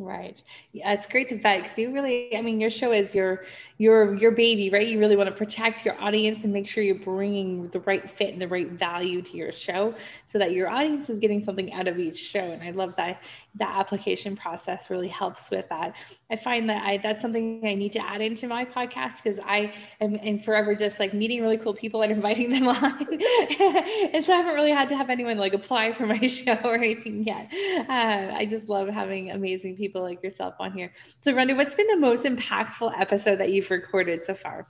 Right. 0.00 0.42
Yeah, 0.72 0.92
it's 0.92 1.06
great 1.06 1.28
to 1.28 1.36
vet 1.36 1.62
because 1.62 1.76
you 1.76 1.92
really, 1.92 2.34
I 2.34 2.40
mean, 2.40 2.58
your 2.58 2.70
show 2.70 2.92
is 2.92 3.14
your 3.14 3.44
your 3.80 4.14
your 4.16 4.30
baby, 4.30 4.68
right? 4.68 4.86
You 4.86 4.98
really 5.00 5.16
want 5.16 5.30
to 5.30 5.34
protect 5.34 5.86
your 5.86 5.98
audience 5.98 6.44
and 6.44 6.52
make 6.52 6.68
sure 6.68 6.84
you're 6.84 6.96
bringing 6.96 7.66
the 7.68 7.80
right 7.80 8.10
fit 8.10 8.30
and 8.30 8.40
the 8.40 8.46
right 8.46 8.68
value 8.68 9.22
to 9.22 9.36
your 9.38 9.52
show, 9.52 9.94
so 10.26 10.38
that 10.38 10.52
your 10.52 10.68
audience 10.68 11.08
is 11.08 11.18
getting 11.18 11.42
something 11.42 11.72
out 11.72 11.88
of 11.88 11.98
each 11.98 12.18
show. 12.18 12.40
And 12.40 12.62
I 12.62 12.72
love 12.72 12.94
that 12.96 13.22
that 13.54 13.74
application 13.78 14.36
process 14.36 14.90
really 14.90 15.08
helps 15.08 15.50
with 15.50 15.66
that. 15.70 15.94
I 16.30 16.36
find 16.36 16.68
that 16.68 16.84
I 16.84 16.98
that's 16.98 17.22
something 17.22 17.66
I 17.66 17.74
need 17.74 17.94
to 17.94 18.06
add 18.06 18.20
into 18.20 18.48
my 18.48 18.66
podcast 18.66 19.22
because 19.22 19.40
I 19.42 19.72
am, 20.02 20.16
am 20.16 20.38
forever 20.40 20.74
just 20.74 21.00
like 21.00 21.14
meeting 21.14 21.40
really 21.40 21.56
cool 21.56 21.72
people 21.72 22.02
and 22.02 22.12
inviting 22.20 22.50
them 22.50 22.68
on, 22.68 22.76
and 23.00 24.22
so 24.22 24.34
I 24.34 24.36
haven't 24.36 24.56
really 24.56 24.72
had 24.72 24.90
to 24.90 24.96
have 24.96 25.08
anyone 25.08 25.38
like 25.38 25.54
apply 25.54 25.92
for 25.92 26.04
my 26.04 26.18
show 26.26 26.58
or 26.64 26.74
anything 26.74 27.24
yet. 27.24 27.48
Uh, 27.88 28.34
I 28.34 28.46
just 28.48 28.68
love 28.68 28.88
having 28.88 29.30
amazing 29.30 29.78
people 29.78 30.02
like 30.02 30.22
yourself 30.22 30.54
on 30.60 30.72
here. 30.72 30.92
So, 31.22 31.32
Rhonda, 31.32 31.56
what's 31.56 31.74
been 31.74 31.86
the 31.86 31.96
most 31.96 32.24
impactful 32.24 32.92
episode 33.00 33.36
that 33.36 33.50
you've 33.50 33.69
recorded 33.70 34.22
so 34.24 34.34
far? 34.34 34.66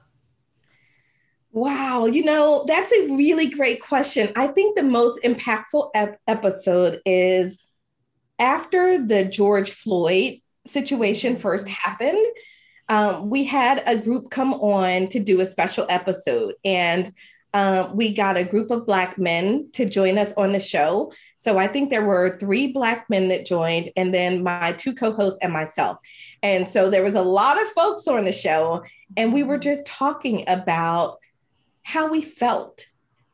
Wow, 1.52 2.07
you 2.07 2.25
know, 2.25 2.64
that's 2.69 2.92
a 2.92 3.16
really 3.16 3.50
great 3.50 3.80
question. 3.80 4.30
I 4.37 4.47
think 4.47 4.76
the 4.76 4.85
most 4.85 5.21
impactful 5.25 5.90
ep- 5.95 6.21
episode 6.28 7.00
is 7.04 7.61
after 8.38 9.04
the 9.04 9.25
George 9.25 9.73
Floyd 9.73 10.38
situation 10.66 11.37
first 11.37 11.66
happened. 11.66 12.25
Um, 12.88 13.30
we 13.30 13.45
had 13.45 13.83
a 13.87 13.97
group 13.97 14.30
come 14.30 14.54
on 14.54 15.09
to 15.09 15.19
do 15.19 15.40
a 15.40 15.47
special 15.47 15.87
episode, 15.88 16.54
and 16.64 17.12
um, 17.52 17.97
we 17.97 18.14
got 18.14 18.37
a 18.37 18.45
group 18.45 18.71
of 18.71 18.87
Black 18.87 19.19
men 19.19 19.71
to 19.73 19.88
join 19.88 20.19
us 20.19 20.33
on 20.35 20.52
the 20.52 20.61
show. 20.61 21.12
So 21.37 21.59
I 21.59 21.66
think 21.66 21.90
there 21.90 22.04
were 22.04 22.37
three 22.38 22.73
Black 22.73 23.11
men 23.11 23.28
that 23.28 23.47
joined, 23.47 23.90
and 23.97 24.14
then 24.14 24.42
my 24.42 24.73
two 24.73 24.95
co 24.95 25.12
hosts 25.12 25.38
and 25.42 25.52
myself. 25.52 25.99
And 26.42 26.68
so 26.68 26.90
there 26.90 27.02
was 27.02 27.14
a 27.14 27.23
lot 27.23 27.61
of 27.61 27.68
folks 27.68 28.06
on 28.09 28.25
the 28.25 28.32
show, 28.32 28.85
and 29.16 29.32
we 29.32 29.42
were 29.42 29.59
just 29.59 29.87
talking 29.87 30.44
about 30.49 31.18
how 31.82 32.11
we 32.11 32.23
felt, 32.23 32.87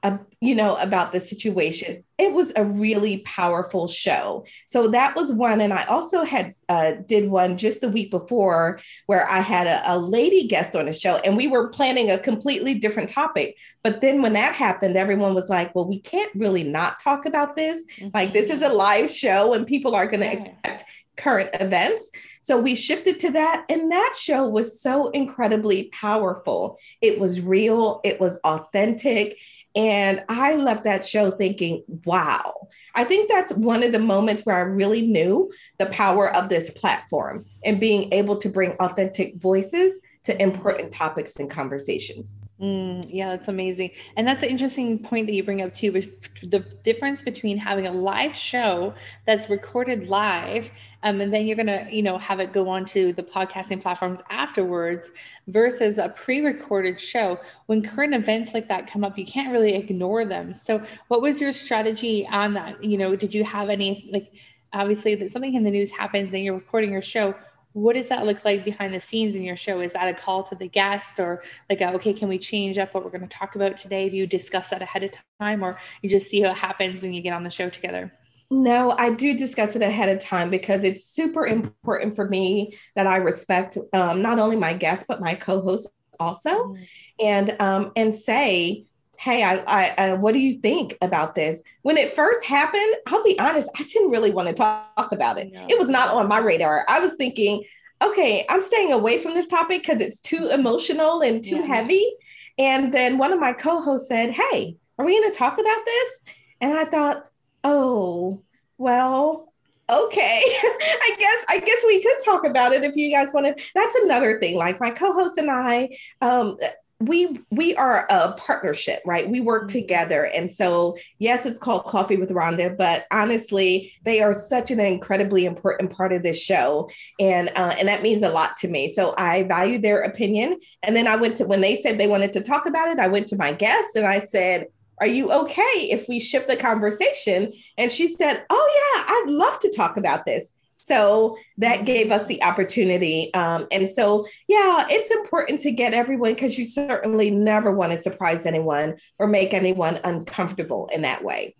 uh, 0.02 0.18
you 0.40 0.54
know, 0.54 0.76
about 0.76 1.12
the 1.12 1.20
situation. 1.20 2.02
It 2.18 2.32
was 2.32 2.52
a 2.56 2.64
really 2.64 3.18
powerful 3.18 3.86
show. 3.86 4.44
So 4.66 4.88
that 4.88 5.14
was 5.14 5.30
one, 5.30 5.60
and 5.60 5.72
I 5.72 5.84
also 5.84 6.24
had 6.24 6.54
uh, 6.68 6.92
did 7.06 7.28
one 7.28 7.58
just 7.58 7.80
the 7.80 7.88
week 7.88 8.10
before 8.10 8.80
where 9.06 9.28
I 9.30 9.40
had 9.40 9.66
a, 9.66 9.82
a 9.94 9.98
lady 9.98 10.48
guest 10.48 10.74
on 10.74 10.86
the 10.86 10.92
show, 10.92 11.16
and 11.18 11.36
we 11.36 11.46
were 11.46 11.68
planning 11.68 12.10
a 12.10 12.18
completely 12.18 12.74
different 12.74 13.08
topic. 13.08 13.56
But 13.82 14.00
then 14.00 14.22
when 14.22 14.32
that 14.32 14.54
happened, 14.54 14.96
everyone 14.96 15.34
was 15.34 15.48
like, 15.48 15.74
"Well, 15.74 15.86
we 15.86 16.00
can't 16.00 16.34
really 16.34 16.64
not 16.64 16.98
talk 16.98 17.26
about 17.26 17.54
this. 17.54 17.84
Mm-hmm. 17.98 18.08
Like 18.14 18.32
this 18.32 18.50
is 18.50 18.62
a 18.62 18.72
live 18.72 19.10
show, 19.10 19.52
and 19.52 19.66
people 19.66 19.94
are 19.94 20.06
going 20.06 20.20
to 20.20 20.26
yeah. 20.26 20.32
expect." 20.32 20.84
Current 21.16 21.50
events. 21.54 22.10
So 22.42 22.58
we 22.60 22.74
shifted 22.74 23.18
to 23.20 23.32
that. 23.32 23.64
And 23.68 23.90
that 23.90 24.14
show 24.18 24.48
was 24.48 24.80
so 24.80 25.08
incredibly 25.10 25.84
powerful. 25.84 26.78
It 27.00 27.18
was 27.18 27.40
real, 27.40 28.00
it 28.04 28.20
was 28.20 28.38
authentic. 28.38 29.36
And 29.74 30.24
I 30.28 30.56
left 30.56 30.84
that 30.84 31.06
show 31.06 31.30
thinking, 31.30 31.84
wow. 32.04 32.68
I 32.94 33.04
think 33.04 33.28
that's 33.28 33.52
one 33.52 33.82
of 33.82 33.92
the 33.92 33.98
moments 33.98 34.46
where 34.46 34.56
I 34.56 34.60
really 34.60 35.06
knew 35.06 35.52
the 35.78 35.86
power 35.86 36.34
of 36.34 36.48
this 36.48 36.70
platform 36.70 37.44
and 37.62 37.78
being 37.78 38.12
able 38.12 38.38
to 38.38 38.48
bring 38.48 38.72
authentic 38.72 39.36
voices 39.36 40.00
to 40.24 40.40
important 40.40 40.92
topics 40.92 41.36
and 41.36 41.50
conversations. 41.50 42.42
Mm, 42.60 43.06
yeah, 43.10 43.28
that's 43.30 43.48
amazing. 43.48 43.90
And 44.16 44.26
that's 44.26 44.42
an 44.42 44.48
interesting 44.48 44.98
point 44.98 45.26
that 45.26 45.34
you 45.34 45.44
bring 45.44 45.60
up 45.60 45.74
too, 45.74 45.92
with 45.92 46.26
the 46.42 46.60
difference 46.84 47.20
between 47.20 47.58
having 47.58 47.86
a 47.86 47.92
live 47.92 48.34
show 48.34 48.94
that's 49.26 49.50
recorded 49.50 50.08
live, 50.08 50.70
um, 51.02 51.20
and 51.20 51.34
then 51.34 51.46
you're 51.46 51.56
gonna, 51.56 51.86
you 51.90 52.02
know, 52.02 52.16
have 52.16 52.40
it 52.40 52.54
go 52.54 52.66
on 52.70 52.86
to 52.86 53.12
the 53.12 53.22
podcasting 53.22 53.82
platforms 53.82 54.22
afterwards 54.30 55.10
versus 55.48 55.98
a 55.98 56.08
pre-recorded 56.08 56.98
show. 56.98 57.38
When 57.66 57.82
current 57.82 58.14
events 58.14 58.54
like 58.54 58.68
that 58.68 58.90
come 58.90 59.04
up, 59.04 59.18
you 59.18 59.26
can't 59.26 59.52
really 59.52 59.74
ignore 59.74 60.24
them. 60.24 60.54
So 60.54 60.82
what 61.08 61.20
was 61.20 61.42
your 61.42 61.52
strategy 61.52 62.26
on 62.26 62.54
that? 62.54 62.82
You 62.82 62.96
know, 62.96 63.14
did 63.16 63.34
you 63.34 63.44
have 63.44 63.68
any 63.68 64.08
like 64.10 64.32
obviously 64.72 65.14
that 65.16 65.30
something 65.30 65.54
in 65.54 65.62
the 65.62 65.70
news 65.70 65.90
happens, 65.90 66.30
then 66.30 66.42
you're 66.42 66.54
recording 66.54 66.90
your 66.90 67.02
show 67.02 67.34
what 67.76 67.94
does 67.94 68.08
that 68.08 68.24
look 68.24 68.42
like 68.42 68.64
behind 68.64 68.94
the 68.94 68.98
scenes 68.98 69.34
in 69.34 69.42
your 69.42 69.54
show? 69.54 69.82
Is 69.82 69.92
that 69.92 70.08
a 70.08 70.14
call 70.14 70.42
to 70.44 70.54
the 70.54 70.66
guest 70.66 71.20
or 71.20 71.42
like 71.68 71.82
a, 71.82 71.92
okay 71.96 72.14
can 72.14 72.26
we 72.26 72.38
change 72.38 72.78
up 72.78 72.94
what 72.94 73.04
we're 73.04 73.10
going 73.10 73.28
to 73.28 73.36
talk 73.36 73.54
about 73.54 73.76
today? 73.76 74.08
Do 74.08 74.16
you 74.16 74.26
discuss 74.26 74.70
that 74.70 74.80
ahead 74.80 75.02
of 75.02 75.10
time 75.38 75.62
or 75.62 75.78
you 76.00 76.08
just 76.08 76.30
see 76.30 76.40
what 76.40 76.56
happens 76.56 77.02
when 77.02 77.12
you 77.12 77.20
get 77.20 77.34
on 77.34 77.44
the 77.44 77.50
show 77.50 77.68
together? 77.68 78.10
No, 78.50 78.92
I 78.92 79.12
do 79.12 79.36
discuss 79.36 79.76
it 79.76 79.82
ahead 79.82 80.08
of 80.08 80.24
time 80.24 80.48
because 80.48 80.84
it's 80.84 81.04
super 81.04 81.46
important 81.46 82.16
for 82.16 82.26
me 82.26 82.78
that 82.94 83.06
I 83.06 83.16
respect 83.16 83.76
um, 83.92 84.22
not 84.22 84.38
only 84.38 84.56
my 84.56 84.72
guests 84.72 85.04
but 85.06 85.20
my 85.20 85.34
co-hosts 85.34 85.86
also, 86.18 86.50
mm-hmm. 86.50 86.82
and 87.20 87.56
um, 87.60 87.92
and 87.94 88.14
say, 88.14 88.86
hey, 89.18 89.42
I, 89.42 89.56
I, 89.66 89.94
I, 89.98 90.12
what 90.14 90.32
do 90.32 90.38
you 90.38 90.60
think 90.60 90.96
about 91.00 91.34
this? 91.34 91.62
When 91.82 91.96
it 91.96 92.12
first 92.12 92.44
happened, 92.44 92.94
I'll 93.06 93.24
be 93.24 93.38
honest, 93.38 93.70
I 93.78 93.82
didn't 93.82 94.10
really 94.10 94.30
want 94.30 94.48
to 94.48 94.54
talk 94.54 95.12
about 95.12 95.38
it. 95.38 95.52
No. 95.52 95.66
It 95.68 95.78
was 95.78 95.88
not 95.88 96.14
on 96.14 96.28
my 96.28 96.38
radar. 96.38 96.84
I 96.88 97.00
was 97.00 97.16
thinking, 97.16 97.64
okay, 98.02 98.44
I'm 98.48 98.62
staying 98.62 98.92
away 98.92 99.18
from 99.18 99.34
this 99.34 99.46
topic 99.46 99.82
because 99.82 100.00
it's 100.00 100.20
too 100.20 100.48
emotional 100.48 101.22
and 101.22 101.42
too 101.42 101.56
yeah. 101.56 101.66
heavy. 101.66 102.12
And 102.58 102.92
then 102.92 103.18
one 103.18 103.32
of 103.32 103.40
my 103.40 103.52
co-hosts 103.52 104.08
said, 104.08 104.30
hey, 104.30 104.76
are 104.98 105.04
we 105.04 105.18
going 105.18 105.30
to 105.30 105.38
talk 105.38 105.54
about 105.58 105.84
this? 105.84 106.20
And 106.60 106.72
I 106.72 106.84
thought, 106.84 107.26
oh, 107.64 108.42
well, 108.78 109.52
okay 109.88 110.42
i 110.44 111.16
guess 111.16 111.46
i 111.48 111.60
guess 111.60 111.84
we 111.86 112.02
could 112.02 112.16
talk 112.24 112.44
about 112.44 112.72
it 112.72 112.82
if 112.82 112.96
you 112.96 113.08
guys 113.08 113.32
want 113.32 113.46
to 113.46 113.64
that's 113.72 113.94
another 113.94 114.40
thing 114.40 114.56
like 114.56 114.80
my 114.80 114.90
co-host 114.90 115.38
and 115.38 115.48
i 115.48 115.88
um 116.20 116.56
we 116.98 117.38
we 117.50 117.76
are 117.76 118.06
a 118.08 118.32
partnership 118.32 119.02
right? 119.04 119.28
We 119.28 119.40
work 119.40 119.64
mm-hmm. 119.64 119.78
together. 119.78 120.24
And 120.24 120.50
so 120.50 120.96
yes 121.18 121.44
it's 121.44 121.58
called 121.58 121.84
coffee 121.84 122.16
with 122.16 122.30
rhonda 122.30 122.76
but 122.76 123.06
honestly 123.10 123.92
they 124.04 124.22
are 124.22 124.32
such 124.32 124.70
an 124.70 124.80
incredibly 124.80 125.44
important 125.44 125.90
part 125.90 126.12
of 126.12 126.22
this 126.22 126.40
show. 126.42 126.88
And 127.20 127.50
uh, 127.50 127.74
and 127.78 127.88
that 127.88 128.02
means 128.02 128.22
a 128.22 128.30
lot 128.30 128.56
to 128.58 128.68
me. 128.68 128.88
So 128.88 129.14
i 129.18 129.42
value 129.42 129.78
their 129.78 130.02
opinion. 130.02 130.58
And 130.82 130.96
then 130.96 131.06
i 131.06 131.16
went 131.16 131.36
to 131.36 131.44
when 131.44 131.60
they 131.60 131.80
said 131.82 131.98
they 131.98 132.08
wanted 132.08 132.32
to 132.34 132.40
talk 132.40 132.66
about 132.66 132.88
it 132.88 132.98
i 132.98 133.08
went 133.08 133.26
to 133.28 133.36
my 133.36 133.52
guest 133.52 133.96
and 133.96 134.06
i 134.06 134.20
said 134.20 134.66
are 134.98 135.06
you 135.06 135.30
okay 135.30 135.90
if 135.90 136.08
we 136.08 136.18
shift 136.18 136.48
the 136.48 136.56
conversation? 136.56 137.52
And 137.76 137.92
she 137.92 138.08
said 138.08 138.46
oh 138.48 138.94
yeah 138.96 139.14
i'd 139.14 139.30
love 139.30 139.58
to 139.60 139.70
talk 139.70 139.98
about 139.98 140.24
this 140.24 140.55
so 140.86 141.36
that 141.58 141.84
gave 141.84 142.12
us 142.12 142.26
the 142.26 142.42
opportunity. 142.44 143.34
Um, 143.34 143.66
and 143.72 143.90
so, 143.90 144.26
yeah, 144.46 144.86
it's 144.88 145.10
important 145.10 145.60
to 145.62 145.72
get 145.72 145.94
everyone 145.94 146.34
because 146.34 146.56
you 146.56 146.64
certainly 146.64 147.28
never 147.28 147.72
want 147.72 147.90
to 147.90 148.00
surprise 148.00 148.46
anyone 148.46 148.96
or 149.18 149.26
make 149.26 149.52
anyone 149.52 149.98
uncomfortable 150.04 150.88
in 150.92 151.02
that 151.02 151.24
way. 151.24 151.56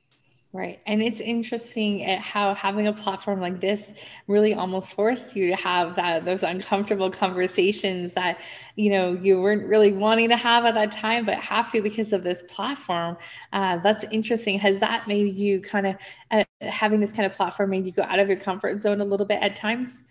Right. 0.56 0.80
And 0.86 1.02
it's 1.02 1.20
interesting 1.20 2.02
at 2.02 2.20
how 2.20 2.54
having 2.54 2.86
a 2.86 2.92
platform 2.94 3.42
like 3.42 3.60
this 3.60 3.92
really 4.26 4.54
almost 4.54 4.94
forced 4.94 5.36
you 5.36 5.50
to 5.50 5.56
have 5.56 5.96
that 5.96 6.24
those 6.24 6.42
uncomfortable 6.42 7.10
conversations 7.10 8.14
that, 8.14 8.40
you 8.74 8.88
know, 8.88 9.12
you 9.12 9.38
weren't 9.38 9.66
really 9.66 9.92
wanting 9.92 10.30
to 10.30 10.36
have 10.36 10.64
at 10.64 10.72
that 10.72 10.92
time, 10.92 11.26
but 11.26 11.34
have 11.40 11.70
to 11.72 11.82
because 11.82 12.14
of 12.14 12.22
this 12.22 12.42
platform. 12.48 13.18
Uh, 13.52 13.76
that's 13.82 14.06
interesting. 14.10 14.58
Has 14.58 14.78
that 14.78 15.06
made 15.06 15.36
you 15.36 15.60
kind 15.60 15.88
of 15.88 15.96
uh, 16.30 16.44
having 16.62 17.00
this 17.00 17.12
kind 17.12 17.26
of 17.26 17.34
platform 17.34 17.68
made 17.68 17.84
you 17.84 17.92
go 17.92 18.04
out 18.04 18.18
of 18.18 18.28
your 18.28 18.38
comfort 18.38 18.80
zone 18.80 19.02
a 19.02 19.04
little 19.04 19.26
bit 19.26 19.40
at 19.42 19.56
times? 19.56 20.04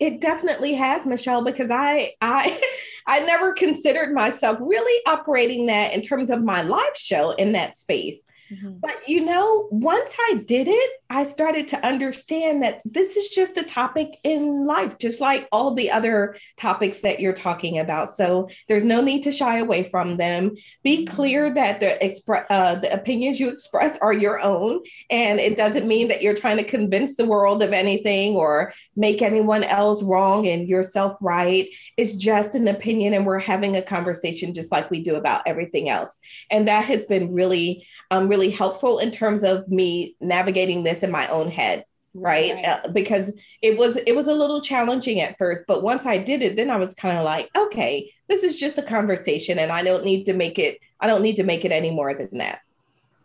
It 0.00 0.20
definitely 0.20 0.74
has, 0.74 1.06
Michelle, 1.06 1.44
because 1.44 1.70
I 1.70 2.14
I 2.20 2.60
I 3.06 3.20
never 3.20 3.52
considered 3.52 4.12
myself 4.12 4.58
really 4.60 5.00
operating 5.06 5.66
that 5.66 5.94
in 5.94 6.02
terms 6.02 6.28
of 6.28 6.42
my 6.42 6.62
live 6.62 6.96
show 6.96 7.30
in 7.30 7.52
that 7.52 7.74
space 7.74 8.24
Mm-hmm. 8.50 8.78
But 8.80 9.08
you 9.08 9.24
know, 9.24 9.68
once 9.70 10.14
I 10.30 10.42
did 10.46 10.68
it, 10.68 10.90
I 11.10 11.24
started 11.24 11.68
to 11.68 11.86
understand 11.86 12.62
that 12.62 12.80
this 12.84 13.16
is 13.16 13.28
just 13.28 13.56
a 13.56 13.62
topic 13.62 14.18
in 14.24 14.66
life, 14.66 14.98
just 14.98 15.20
like 15.20 15.48
all 15.52 15.74
the 15.74 15.90
other 15.90 16.36
topics 16.56 17.00
that 17.00 17.20
you're 17.20 17.32
talking 17.32 17.78
about. 17.78 18.14
So 18.14 18.48
there's 18.68 18.84
no 18.84 19.00
need 19.00 19.22
to 19.24 19.32
shy 19.32 19.58
away 19.58 19.84
from 19.84 20.16
them. 20.16 20.54
Be 20.82 21.04
mm-hmm. 21.04 21.14
clear 21.14 21.54
that 21.54 21.80
the 21.80 21.98
expre- 22.02 22.46
uh, 22.50 22.76
the 22.76 22.92
opinions 22.92 23.40
you 23.40 23.48
express 23.48 23.98
are 23.98 24.12
your 24.12 24.40
own, 24.40 24.80
and 25.10 25.40
it 25.40 25.56
doesn't 25.56 25.88
mean 25.88 26.08
that 26.08 26.22
you're 26.22 26.34
trying 26.34 26.58
to 26.58 26.64
convince 26.64 27.16
the 27.16 27.26
world 27.26 27.62
of 27.62 27.72
anything 27.72 28.34
or 28.34 28.72
make 28.96 29.22
anyone 29.22 29.64
else 29.64 30.02
wrong 30.02 30.46
and 30.46 30.68
yourself 30.68 31.16
right. 31.20 31.68
It's 31.96 32.14
just 32.14 32.54
an 32.54 32.68
opinion, 32.68 33.14
and 33.14 33.26
we're 33.26 33.38
having 33.38 33.76
a 33.76 33.82
conversation 33.82 34.54
just 34.54 34.72
like 34.72 34.90
we 34.90 35.02
do 35.02 35.16
about 35.16 35.42
everything 35.46 35.88
else. 35.88 36.18
And 36.50 36.68
that 36.68 36.84
has 36.86 37.06
been 37.06 37.32
really 37.32 37.86
um, 38.10 38.28
really 38.38 38.50
helpful 38.50 39.00
in 39.00 39.10
terms 39.10 39.42
of 39.42 39.68
me 39.68 40.14
navigating 40.20 40.84
this 40.84 41.02
in 41.02 41.10
my 41.10 41.26
own 41.28 41.50
head 41.50 41.84
right, 42.14 42.54
right. 42.54 42.64
Uh, 42.64 42.88
because 42.88 43.34
it 43.62 43.76
was 43.76 43.96
it 43.96 44.14
was 44.14 44.28
a 44.28 44.32
little 44.32 44.60
challenging 44.60 45.20
at 45.20 45.36
first 45.36 45.64
but 45.66 45.82
once 45.82 46.06
i 46.06 46.16
did 46.16 46.40
it 46.40 46.56
then 46.56 46.70
i 46.70 46.76
was 46.76 46.94
kind 46.94 47.18
of 47.18 47.24
like 47.24 47.50
okay 47.56 48.10
this 48.28 48.42
is 48.42 48.56
just 48.56 48.78
a 48.78 48.82
conversation 48.82 49.58
and 49.58 49.72
i 49.72 49.82
don't 49.82 50.04
need 50.04 50.24
to 50.24 50.32
make 50.32 50.58
it 50.58 50.78
i 51.00 51.06
don't 51.06 51.22
need 51.22 51.36
to 51.36 51.42
make 51.42 51.64
it 51.64 51.72
any 51.72 51.90
more 51.90 52.14
than 52.14 52.38
that 52.38 52.60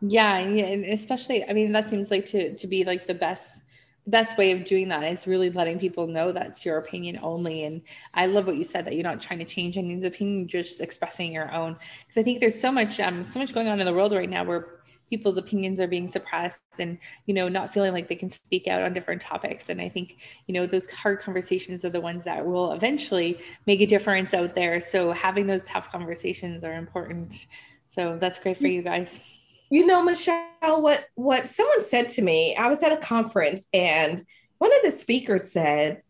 yeah, 0.02 0.40
yeah 0.40 0.66
and 0.66 0.84
especially 0.86 1.48
i 1.48 1.54
mean 1.54 1.72
that 1.72 1.90
seems 1.90 2.10
like 2.10 2.26
to 2.26 2.56
to 2.56 2.68
be 2.68 2.84
like 2.84 3.06
the 3.08 3.14
best 3.14 3.64
the 4.06 4.12
best 4.12 4.38
way 4.38 4.52
of 4.52 4.66
doing 4.66 4.90
that 4.90 5.04
is 5.04 5.28
really 5.28 5.50
letting 5.50 5.80
people 5.80 6.08
know 6.08 6.32
that's 6.32 6.66
your 6.66 6.78
opinion 6.78 7.20
only. 7.22 7.64
And 7.64 7.82
I 8.14 8.26
love 8.26 8.46
what 8.46 8.58
you 8.58 8.64
said 8.64 8.86
that 8.86 8.96
you're 8.96 9.04
not 9.04 9.22
trying 9.22 9.40
to 9.40 9.46
change 9.46 9.78
anyone's 9.78 10.04
opinion, 10.04 10.50
you're 10.52 10.64
just 10.64 10.82
expressing 10.82 11.32
your 11.32 11.52
own. 11.54 11.78
Because 12.08 12.20
I 12.20 12.24
think 12.24 12.40
there's 12.40 12.60
so 12.60 12.72
much, 12.72 13.00
um, 13.00 13.24
so 13.24 13.40
much 13.40 13.54
going 13.54 13.70
on 13.70 13.80
in 13.80 13.86
the 13.86 13.94
world 13.94 14.12
right 14.12 14.30
now 14.30 14.44
where 14.44 14.83
people's 15.14 15.38
opinions 15.38 15.80
are 15.80 15.86
being 15.86 16.08
suppressed 16.08 16.60
and 16.80 16.98
you 17.28 17.36
know 17.36 17.48
not 17.48 17.72
feeling 17.72 17.94
like 17.94 18.08
they 18.08 18.16
can 18.16 18.32
speak 18.32 18.68
out 18.68 18.82
on 18.82 18.94
different 18.94 19.22
topics. 19.22 19.70
And 19.70 19.80
i 19.80 19.88
think 19.88 20.18
you 20.48 20.56
know 20.56 20.66
those 20.66 20.90
hard 20.90 21.20
conversations 21.20 21.86
are 21.86 21.92
the 21.92 22.02
ones 22.02 22.24
that 22.24 22.44
will 22.44 22.72
eventually 22.72 23.38
make 23.68 23.80
a 23.80 23.86
difference 23.86 24.34
out 24.34 24.56
there. 24.56 24.80
So 24.80 25.12
having 25.12 25.46
those 25.46 25.64
tough 25.66 25.92
conversations 25.92 26.64
are 26.64 26.74
important. 26.74 27.46
So 27.86 28.18
that's 28.20 28.40
great 28.40 28.58
for 28.58 28.66
you 28.66 28.82
guys. 28.82 29.22
You 29.70 29.86
know 29.86 30.02
michelle 30.02 30.82
what 30.82 31.06
what 31.14 31.48
someone 31.48 31.84
said 31.84 32.10
to 32.10 32.22
me 32.22 32.56
i 32.56 32.68
was 32.70 32.84
at 32.84 32.92
a 32.92 32.98
conference 32.98 33.68
and 33.74 34.24
one 34.58 34.72
of 34.72 34.82
the 34.84 34.92
speakers 34.92 35.52
said 35.52 36.02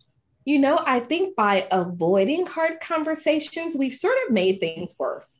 you 0.43 0.59
know 0.59 0.77
i 0.85 0.99
think 0.99 1.35
by 1.35 1.67
avoiding 1.71 2.45
hard 2.45 2.81
conversations 2.81 3.75
we've 3.75 3.93
sort 3.93 4.17
of 4.25 4.33
made 4.33 4.59
things 4.59 4.95
worse 4.99 5.39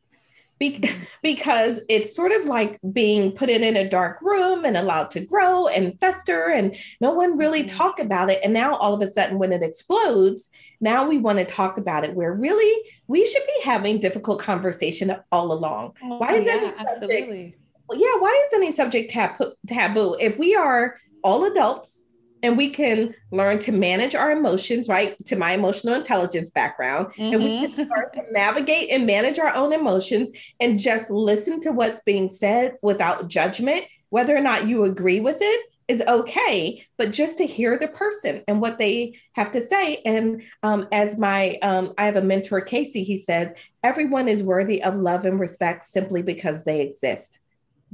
be- 0.58 0.84
because 1.22 1.80
it's 1.88 2.14
sort 2.14 2.32
of 2.32 2.44
like 2.46 2.78
being 2.92 3.32
put 3.32 3.50
in, 3.50 3.62
in 3.62 3.76
a 3.76 3.88
dark 3.88 4.20
room 4.22 4.64
and 4.64 4.76
allowed 4.76 5.10
to 5.10 5.24
grow 5.24 5.66
and 5.68 5.98
fester 6.00 6.48
and 6.48 6.76
no 7.00 7.12
one 7.12 7.36
really 7.36 7.64
mm-hmm. 7.64 7.76
talk 7.76 7.98
about 7.98 8.30
it 8.30 8.40
and 8.44 8.52
now 8.52 8.74
all 8.76 8.94
of 8.94 9.00
a 9.00 9.10
sudden 9.10 9.38
when 9.38 9.52
it 9.52 9.62
explodes 9.62 10.50
now 10.80 11.08
we 11.08 11.18
want 11.18 11.38
to 11.38 11.44
talk 11.44 11.78
about 11.78 12.04
it 12.04 12.14
where 12.14 12.32
really 12.32 12.90
we 13.06 13.24
should 13.24 13.42
be 13.46 13.64
having 13.64 14.00
difficult 14.00 14.40
conversation 14.40 15.14
all 15.32 15.52
along 15.52 15.92
oh, 16.02 16.18
why 16.18 16.34
is 16.34 16.46
yeah, 16.46 16.52
any 16.52 16.70
subject 16.70 17.02
absolutely. 17.02 17.56
yeah 17.92 18.16
why 18.18 18.46
is 18.46 18.54
any 18.54 18.72
subject 18.72 19.10
tab- 19.10 19.52
taboo 19.66 20.16
if 20.20 20.38
we 20.38 20.54
are 20.54 20.98
all 21.22 21.44
adults 21.44 22.03
and 22.44 22.58
we 22.58 22.68
can 22.68 23.14
learn 23.30 23.58
to 23.60 23.72
manage 23.72 24.14
our 24.14 24.30
emotions, 24.30 24.86
right? 24.86 25.16
To 25.26 25.36
my 25.36 25.52
emotional 25.52 25.94
intelligence 25.94 26.50
background, 26.50 27.06
mm-hmm. 27.06 27.32
and 27.32 27.42
we 27.42 27.60
can 27.60 27.70
mm-hmm. 27.70 27.92
learn 27.96 28.12
to 28.12 28.32
navigate 28.32 28.90
and 28.90 29.06
manage 29.06 29.38
our 29.38 29.52
own 29.54 29.72
emotions 29.72 30.30
and 30.60 30.78
just 30.78 31.10
listen 31.10 31.60
to 31.62 31.72
what's 31.72 32.02
being 32.02 32.28
said 32.28 32.76
without 32.82 33.28
judgment. 33.28 33.84
Whether 34.10 34.36
or 34.36 34.40
not 34.40 34.68
you 34.68 34.84
agree 34.84 35.20
with 35.20 35.38
it 35.40 35.66
is 35.88 36.02
okay, 36.02 36.86
but 36.98 37.12
just 37.12 37.38
to 37.38 37.46
hear 37.46 37.78
the 37.78 37.88
person 37.88 38.44
and 38.46 38.60
what 38.60 38.78
they 38.78 39.18
have 39.32 39.50
to 39.52 39.60
say. 39.60 40.02
And 40.04 40.42
um, 40.62 40.86
as 40.92 41.18
my, 41.18 41.58
um, 41.62 41.94
I 41.98 42.04
have 42.04 42.16
a 42.16 42.22
mentor, 42.22 42.60
Casey, 42.60 43.04
he 43.04 43.16
says, 43.16 43.54
everyone 43.82 44.28
is 44.28 44.42
worthy 44.42 44.82
of 44.82 44.96
love 44.96 45.24
and 45.24 45.40
respect 45.40 45.84
simply 45.84 46.22
because 46.22 46.64
they 46.64 46.82
exist 46.82 47.40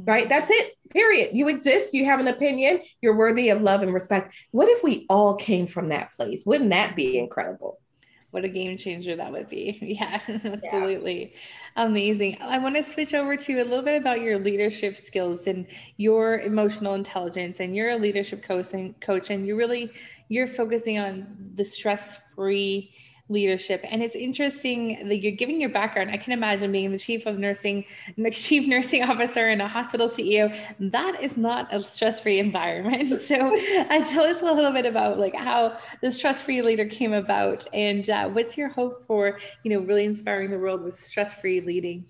right? 0.04 0.28
That's 0.28 0.50
it, 0.50 0.74
period. 0.90 1.30
You 1.34 1.48
exist, 1.48 1.94
you 1.94 2.04
have 2.04 2.20
an 2.20 2.28
opinion, 2.28 2.82
you're 3.00 3.16
worthy 3.16 3.50
of 3.50 3.62
love 3.62 3.82
and 3.82 3.92
respect. 3.92 4.34
What 4.50 4.68
if 4.68 4.82
we 4.82 5.06
all 5.08 5.34
came 5.34 5.66
from 5.66 5.88
that 5.88 6.12
place? 6.14 6.44
Wouldn't 6.46 6.70
that 6.70 6.96
be 6.96 7.18
incredible? 7.18 7.78
What 8.30 8.44
a 8.44 8.48
game 8.48 8.76
changer 8.76 9.16
that 9.16 9.32
would 9.32 9.48
be. 9.48 9.78
Yeah, 10.00 10.20
absolutely. 10.44 11.32
Yeah. 11.32 11.84
Amazing. 11.84 12.38
I 12.40 12.58
want 12.58 12.76
to 12.76 12.82
switch 12.82 13.12
over 13.12 13.36
to 13.36 13.54
a 13.54 13.64
little 13.64 13.82
bit 13.82 14.00
about 14.00 14.20
your 14.20 14.38
leadership 14.38 14.96
skills 14.96 15.46
and 15.46 15.66
your 15.96 16.40
emotional 16.40 16.94
intelligence 16.94 17.58
and 17.60 17.74
you're 17.74 17.90
a 17.90 17.96
leadership 17.96 18.42
coach 18.42 18.72
and 18.72 18.98
coach 19.00 19.30
and 19.30 19.46
you 19.46 19.56
really 19.56 19.90
you're 20.28 20.46
focusing 20.46 20.98
on 20.98 21.26
the 21.54 21.64
stress-free 21.64 22.94
leadership. 23.30 23.84
And 23.88 24.02
it's 24.02 24.16
interesting 24.16 25.08
that 25.08 25.18
you're 25.18 25.32
giving 25.32 25.60
your 25.60 25.70
background. 25.70 26.10
I 26.10 26.16
can 26.16 26.32
imagine 26.32 26.72
being 26.72 26.92
the 26.92 26.98
chief 26.98 27.26
of 27.26 27.38
nursing, 27.38 27.86
the 28.18 28.30
chief 28.30 28.66
nursing 28.66 29.02
officer 29.02 29.48
and 29.48 29.62
a 29.62 29.68
hospital 29.68 30.08
CEO. 30.08 30.54
That 30.78 31.22
is 31.22 31.36
not 31.36 31.72
a 31.72 31.82
stress-free 31.82 32.38
environment. 32.38 32.90
So 33.30 33.36
uh, 33.36 34.04
tell 34.06 34.24
us 34.24 34.42
a 34.42 34.44
little 34.44 34.72
bit 34.72 34.86
about 34.86 35.18
like 35.18 35.34
how 35.34 35.78
the 36.02 36.10
stress-free 36.10 36.62
leader 36.62 36.86
came 36.86 37.12
about 37.12 37.66
and 37.72 38.08
uh, 38.10 38.28
what's 38.28 38.58
your 38.58 38.68
hope 38.68 39.04
for, 39.06 39.38
you 39.62 39.70
know, 39.70 39.86
really 39.86 40.04
inspiring 40.04 40.50
the 40.50 40.58
world 40.58 40.82
with 40.82 40.98
stress-free 40.98 41.60
leading? 41.60 42.06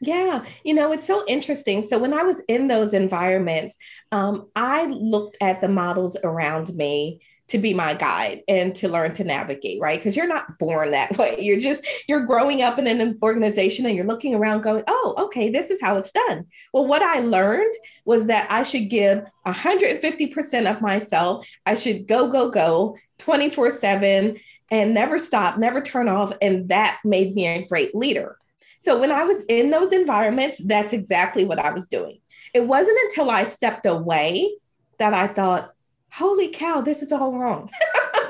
Yeah, 0.00 0.44
you 0.64 0.74
know, 0.74 0.92
it's 0.92 1.06
so 1.06 1.24
interesting. 1.26 1.82
So 1.82 1.98
when 1.98 2.14
I 2.14 2.22
was 2.22 2.40
in 2.48 2.68
those 2.68 2.94
environments, 2.94 3.76
um, 4.12 4.48
I 4.56 4.86
looked 4.86 5.36
at 5.40 5.60
the 5.60 5.68
models 5.68 6.16
around 6.22 6.74
me 6.74 7.20
to 7.48 7.58
be 7.58 7.74
my 7.74 7.94
guide 7.94 8.42
and 8.48 8.74
to 8.74 8.88
learn 8.88 9.12
to 9.14 9.24
navigate, 9.24 9.80
right? 9.80 9.98
Because 9.98 10.16
you're 10.16 10.26
not 10.26 10.58
born 10.58 10.92
that 10.92 11.16
way. 11.18 11.36
You're 11.38 11.60
just, 11.60 11.86
you're 12.08 12.26
growing 12.26 12.62
up 12.62 12.78
in 12.78 12.86
an 12.86 13.18
organization 13.22 13.86
and 13.86 13.94
you're 13.94 14.06
looking 14.06 14.34
around 14.34 14.62
going, 14.62 14.82
oh, 14.86 15.14
okay, 15.18 15.50
this 15.50 15.70
is 15.70 15.80
how 15.80 15.96
it's 15.96 16.12
done. 16.12 16.46
Well, 16.72 16.86
what 16.86 17.02
I 17.02 17.20
learned 17.20 17.74
was 18.06 18.26
that 18.26 18.50
I 18.50 18.62
should 18.62 18.88
give 18.88 19.24
150% 19.46 20.70
of 20.70 20.80
myself. 20.80 21.46
I 21.66 21.74
should 21.74 22.06
go, 22.06 22.28
go, 22.28 22.50
go 22.50 22.96
24 23.18 23.72
7 23.72 24.38
and 24.70 24.94
never 24.94 25.18
stop, 25.18 25.58
never 25.58 25.80
turn 25.80 26.08
off. 26.08 26.32
And 26.40 26.68
that 26.70 26.98
made 27.04 27.34
me 27.34 27.46
a 27.46 27.66
great 27.66 27.94
leader. 27.94 28.38
So 28.80 28.98
when 28.98 29.12
I 29.12 29.24
was 29.24 29.42
in 29.48 29.70
those 29.70 29.92
environments, 29.92 30.58
that's 30.62 30.92
exactly 30.92 31.44
what 31.44 31.58
I 31.58 31.72
was 31.72 31.86
doing. 31.86 32.20
It 32.52 32.66
wasn't 32.66 32.98
until 33.04 33.30
I 33.30 33.44
stepped 33.44 33.86
away 33.86 34.54
that 34.98 35.14
I 35.14 35.26
thought, 35.26 35.73
holy 36.14 36.48
cow, 36.48 36.80
this 36.80 37.02
is 37.02 37.12
all 37.12 37.38
wrong. 37.38 37.70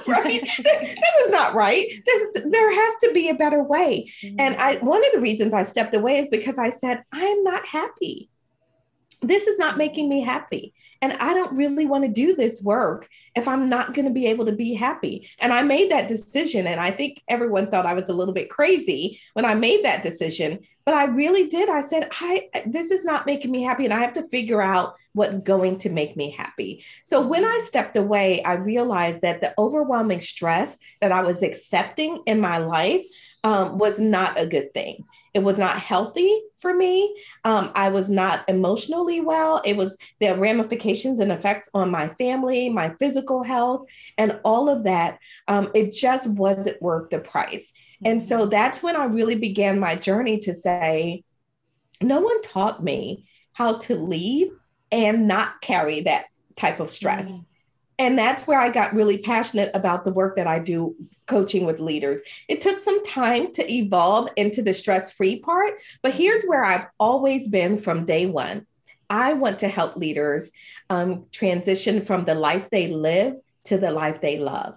right? 0.08 0.42
this 0.42 1.24
is 1.24 1.30
not 1.30 1.54
right. 1.54 1.86
There's, 2.04 2.44
there 2.44 2.74
has 2.74 2.94
to 3.04 3.12
be 3.14 3.30
a 3.30 3.34
better 3.34 3.62
way. 3.62 4.12
Mm-hmm. 4.22 4.36
And 4.38 4.56
I 4.56 4.76
one 4.76 5.04
of 5.04 5.12
the 5.12 5.20
reasons 5.20 5.54
I 5.54 5.62
stepped 5.62 5.94
away 5.94 6.18
is 6.18 6.28
because 6.28 6.58
I 6.58 6.70
said, 6.70 7.02
I 7.10 7.24
am 7.24 7.42
not 7.42 7.64
happy. 7.66 8.28
This 9.26 9.46
is 9.46 9.58
not 9.58 9.76
making 9.76 10.08
me 10.08 10.22
happy. 10.22 10.74
And 11.00 11.12
I 11.14 11.34
don't 11.34 11.56
really 11.56 11.84
want 11.84 12.04
to 12.04 12.10
do 12.10 12.34
this 12.34 12.62
work 12.62 13.08
if 13.36 13.46
I'm 13.46 13.68
not 13.68 13.92
going 13.92 14.06
to 14.06 14.10
be 14.10 14.26
able 14.26 14.46
to 14.46 14.52
be 14.52 14.72
happy. 14.74 15.28
And 15.38 15.52
I 15.52 15.62
made 15.62 15.90
that 15.90 16.08
decision. 16.08 16.66
And 16.66 16.80
I 16.80 16.90
think 16.90 17.22
everyone 17.28 17.70
thought 17.70 17.84
I 17.84 17.94
was 17.94 18.08
a 18.08 18.14
little 18.14 18.32
bit 18.32 18.48
crazy 18.48 19.20
when 19.34 19.44
I 19.44 19.54
made 19.54 19.84
that 19.84 20.02
decision. 20.02 20.60
But 20.86 20.94
I 20.94 21.04
really 21.04 21.48
did. 21.48 21.68
I 21.68 21.82
said, 21.82 22.08
I 22.20 22.48
this 22.66 22.90
is 22.90 23.04
not 23.04 23.26
making 23.26 23.50
me 23.50 23.62
happy. 23.62 23.84
And 23.84 23.92
I 23.92 24.00
have 24.00 24.14
to 24.14 24.28
figure 24.28 24.62
out 24.62 24.96
what's 25.12 25.38
going 25.38 25.78
to 25.78 25.90
make 25.90 26.16
me 26.16 26.30
happy. 26.30 26.84
So 27.04 27.26
when 27.26 27.44
I 27.44 27.60
stepped 27.62 27.96
away, 27.96 28.42
I 28.42 28.54
realized 28.54 29.22
that 29.22 29.40
the 29.40 29.54
overwhelming 29.58 30.20
stress 30.20 30.78
that 31.00 31.12
I 31.12 31.22
was 31.22 31.42
accepting 31.42 32.22
in 32.26 32.40
my 32.40 32.58
life 32.58 33.04
um, 33.44 33.78
was 33.78 34.00
not 34.00 34.40
a 34.40 34.46
good 34.46 34.72
thing. 34.74 35.04
It 35.34 35.42
was 35.42 35.58
not 35.58 35.80
healthy 35.80 36.42
for 36.58 36.72
me. 36.72 37.14
Um, 37.44 37.72
I 37.74 37.88
was 37.88 38.08
not 38.08 38.48
emotionally 38.48 39.20
well. 39.20 39.60
It 39.64 39.76
was 39.76 39.98
the 40.20 40.34
ramifications 40.36 41.18
and 41.18 41.32
effects 41.32 41.68
on 41.74 41.90
my 41.90 42.08
family, 42.14 42.68
my 42.68 42.94
physical 43.00 43.42
health, 43.42 43.86
and 44.16 44.38
all 44.44 44.68
of 44.68 44.84
that. 44.84 45.18
Um, 45.48 45.70
it 45.74 45.92
just 45.92 46.28
wasn't 46.28 46.80
worth 46.80 47.10
the 47.10 47.18
price. 47.18 47.72
And 48.04 48.22
so 48.22 48.40
mm-hmm. 48.40 48.50
that's 48.50 48.82
when 48.82 48.96
I 48.96 49.06
really 49.06 49.34
began 49.34 49.80
my 49.80 49.96
journey 49.96 50.38
to 50.40 50.54
say, 50.54 51.24
no 52.00 52.20
one 52.20 52.40
taught 52.42 52.82
me 52.82 53.26
how 53.52 53.74
to 53.78 53.96
lead 53.96 54.50
and 54.92 55.26
not 55.26 55.60
carry 55.60 56.02
that 56.02 56.26
type 56.56 56.78
of 56.80 56.90
stress. 56.90 57.28
Mm-hmm 57.28 57.40
and 57.98 58.18
that's 58.18 58.46
where 58.46 58.58
I 58.58 58.70
got 58.70 58.94
really 58.94 59.18
passionate 59.18 59.70
about 59.74 60.04
the 60.04 60.12
work 60.12 60.36
that 60.36 60.46
I 60.46 60.58
do 60.58 60.96
coaching 61.26 61.64
with 61.64 61.80
leaders. 61.80 62.20
It 62.48 62.60
took 62.60 62.80
some 62.80 63.04
time 63.04 63.52
to 63.52 63.72
evolve 63.72 64.30
into 64.36 64.62
the 64.62 64.74
stress 64.74 65.12
free 65.12 65.38
part, 65.38 65.74
but 66.02 66.14
here's 66.14 66.44
where 66.44 66.64
I've 66.64 66.86
always 66.98 67.48
been 67.48 67.78
from 67.78 68.04
day 68.04 68.26
one. 68.26 68.66
I 69.08 69.34
want 69.34 69.60
to 69.60 69.68
help 69.68 69.96
leaders 69.96 70.50
um, 70.90 71.24
transition 71.30 72.02
from 72.02 72.24
the 72.24 72.34
life 72.34 72.68
they 72.70 72.88
live 72.88 73.36
to 73.64 73.78
the 73.78 73.90
life 73.90 74.20
they 74.20 74.38
love. 74.38 74.76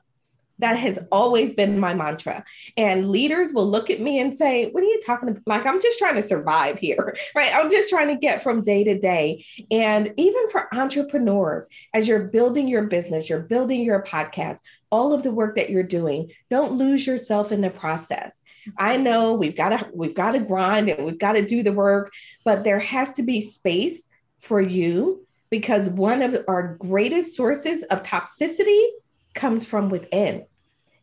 That 0.59 0.77
has 0.77 0.99
always 1.11 1.53
been 1.53 1.79
my 1.79 1.93
mantra. 1.93 2.43
And 2.75 3.09
leaders 3.09 3.53
will 3.53 3.65
look 3.65 3.89
at 3.89 4.01
me 4.01 4.19
and 4.19 4.35
say, 4.35 4.69
What 4.71 4.83
are 4.83 4.87
you 4.87 4.99
talking 5.05 5.29
about? 5.29 5.43
Like, 5.45 5.65
I'm 5.65 5.81
just 5.81 5.99
trying 5.99 6.15
to 6.15 6.27
survive 6.27 6.79
here, 6.79 7.15
right? 7.35 7.51
I'm 7.53 7.69
just 7.69 7.89
trying 7.89 8.07
to 8.07 8.15
get 8.15 8.41
from 8.41 8.63
day 8.63 8.83
to 8.83 8.97
day. 8.97 9.45
And 9.71 10.13
even 10.17 10.49
for 10.49 10.73
entrepreneurs, 10.73 11.67
as 11.93 12.07
you're 12.07 12.25
building 12.25 12.67
your 12.67 12.83
business, 12.83 13.29
you're 13.29 13.41
building 13.41 13.83
your 13.83 14.03
podcast, 14.03 14.59
all 14.91 15.13
of 15.13 15.23
the 15.23 15.31
work 15.31 15.55
that 15.55 15.69
you're 15.69 15.83
doing, 15.83 16.31
don't 16.49 16.73
lose 16.73 17.05
yourself 17.05 17.51
in 17.51 17.61
the 17.61 17.69
process. 17.69 18.41
I 18.77 18.97
know 18.97 19.33
we've 19.33 19.55
got 19.55 19.69
to 19.69 19.89
we've 19.93 20.15
got 20.15 20.31
to 20.31 20.39
grind 20.39 20.89
and 20.89 21.05
we've 21.05 21.19
got 21.19 21.33
to 21.33 21.45
do 21.45 21.63
the 21.63 21.71
work, 21.71 22.11
but 22.43 22.63
there 22.63 22.79
has 22.79 23.13
to 23.13 23.23
be 23.23 23.41
space 23.41 24.07
for 24.39 24.59
you 24.59 25.25
because 25.49 25.89
one 25.89 26.21
of 26.21 26.43
our 26.47 26.75
greatest 26.75 27.35
sources 27.35 27.83
of 27.83 28.03
toxicity 28.03 28.85
comes 29.33 29.65
from 29.65 29.89
within. 29.89 30.45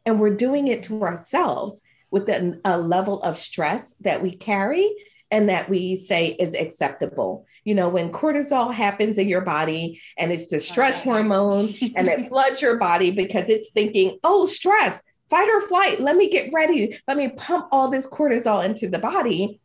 And 0.07 0.21
we're 0.21 0.37
doing 0.37 0.69
it 0.69 0.85
to 0.85 1.03
ourselves 1.03 1.81
with 2.11 2.29
a, 2.29 2.61
a 2.65 2.79
level 2.79 3.23
of 3.23 3.39
stress 3.39 3.95
that 4.01 4.23
we 4.23 4.37
carry 4.37 4.95
and 5.31 5.49
that 5.49 5.69
we 5.69 5.97
say 5.97 6.29
is 6.29 6.55
acceptable. 6.55 7.47
You 7.65 7.75
know, 7.75 7.89
when 7.89 8.13
cortisol 8.13 8.73
happens 8.73 9.19
in 9.19 9.29
your 9.29 9.41
body 9.41 10.01
and 10.19 10.31
it's 10.31 10.49
the 10.49 10.61
stress 10.61 11.01
oh, 11.01 11.03
hormone 11.03 11.71
and 11.97 12.09
it 12.09 12.29
floods 12.29 12.63
your 12.63 12.79
body 12.79 13.11
because 13.11 13.49
it's 13.49 13.71
thinking, 13.71 14.19
oh, 14.23 14.47
stress, 14.47 15.03
fight 15.31 15.49
or 15.49 15.67
flight, 15.67 16.01
let 16.01 16.17
me 16.17 16.29
get 16.29 16.53
ready, 16.53 16.97
let 17.09 17.17
me 17.17 17.29
pump 17.31 17.67
all 17.73 17.91
this 17.91 18.09
cortisol 18.09 18.65
into 18.65 18.89
the 18.89 18.99
body. 18.99 19.61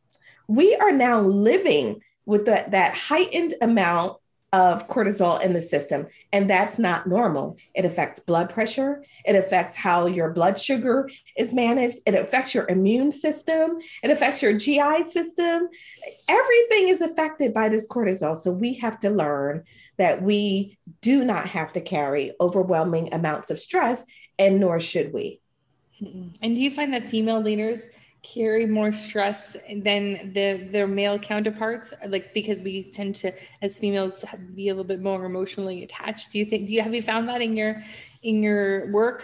We 0.47 0.75
are 0.75 0.91
now 0.91 1.21
living 1.21 2.01
with 2.25 2.45
that, 2.45 2.71
that 2.71 2.95
heightened 2.95 3.53
amount 3.61 4.17
of 4.51 4.87
cortisol 4.87 5.41
in 5.41 5.53
the 5.53 5.61
system. 5.61 6.07
And 6.33 6.49
that's 6.49 6.79
not 6.79 7.07
normal. 7.07 7.57
It 7.75 7.85
affects 7.85 8.19
blood 8.19 8.49
pressure. 8.49 9.03
It 9.25 9.35
affects 9.35 9.75
how 9.75 10.07
your 10.07 10.31
blood 10.31 10.59
sugar 10.59 11.09
is 11.37 11.53
managed. 11.53 11.97
It 12.05 12.15
affects 12.15 12.55
your 12.55 12.67
immune 12.67 13.11
system. 13.11 13.79
It 14.01 14.09
affects 14.09 14.41
your 14.41 14.57
GI 14.57 15.03
system. 15.03 15.69
Everything 16.27 16.87
is 16.87 17.01
affected 17.01 17.53
by 17.53 17.69
this 17.69 17.87
cortisol. 17.87 18.35
So 18.35 18.51
we 18.51 18.73
have 18.75 18.99
to 19.01 19.09
learn 19.09 19.65
that 19.97 20.23
we 20.23 20.77
do 21.01 21.23
not 21.23 21.45
have 21.47 21.73
to 21.73 21.81
carry 21.81 22.33
overwhelming 22.39 23.13
amounts 23.13 23.51
of 23.51 23.59
stress, 23.59 24.05
and 24.39 24.59
nor 24.59 24.79
should 24.79 25.13
we. 25.13 25.41
And 26.01 26.39
do 26.41 26.61
you 26.61 26.71
find 26.71 26.93
that 26.93 27.09
female 27.09 27.41
leaders 27.41 27.85
carry 28.33 28.65
more 28.65 28.91
stress 28.91 29.55
than 29.77 30.31
the, 30.33 30.67
their 30.71 30.87
male 30.87 31.17
counterparts 31.17 31.93
like 32.07 32.33
because 32.33 32.61
we 32.61 32.83
tend 32.91 33.15
to 33.15 33.31
as 33.61 33.79
females 33.79 34.23
be 34.55 34.69
a 34.69 34.71
little 34.71 34.83
bit 34.83 35.01
more 35.01 35.25
emotionally 35.25 35.83
attached 35.83 36.31
do 36.31 36.39
you 36.39 36.45
think 36.45 36.67
do 36.67 36.73
you 36.73 36.81
have 36.81 36.93
you 36.93 37.01
found 37.01 37.27
that 37.27 37.41
in 37.41 37.55
your 37.57 37.81
in 38.21 38.43
your 38.43 38.91
work 38.91 39.23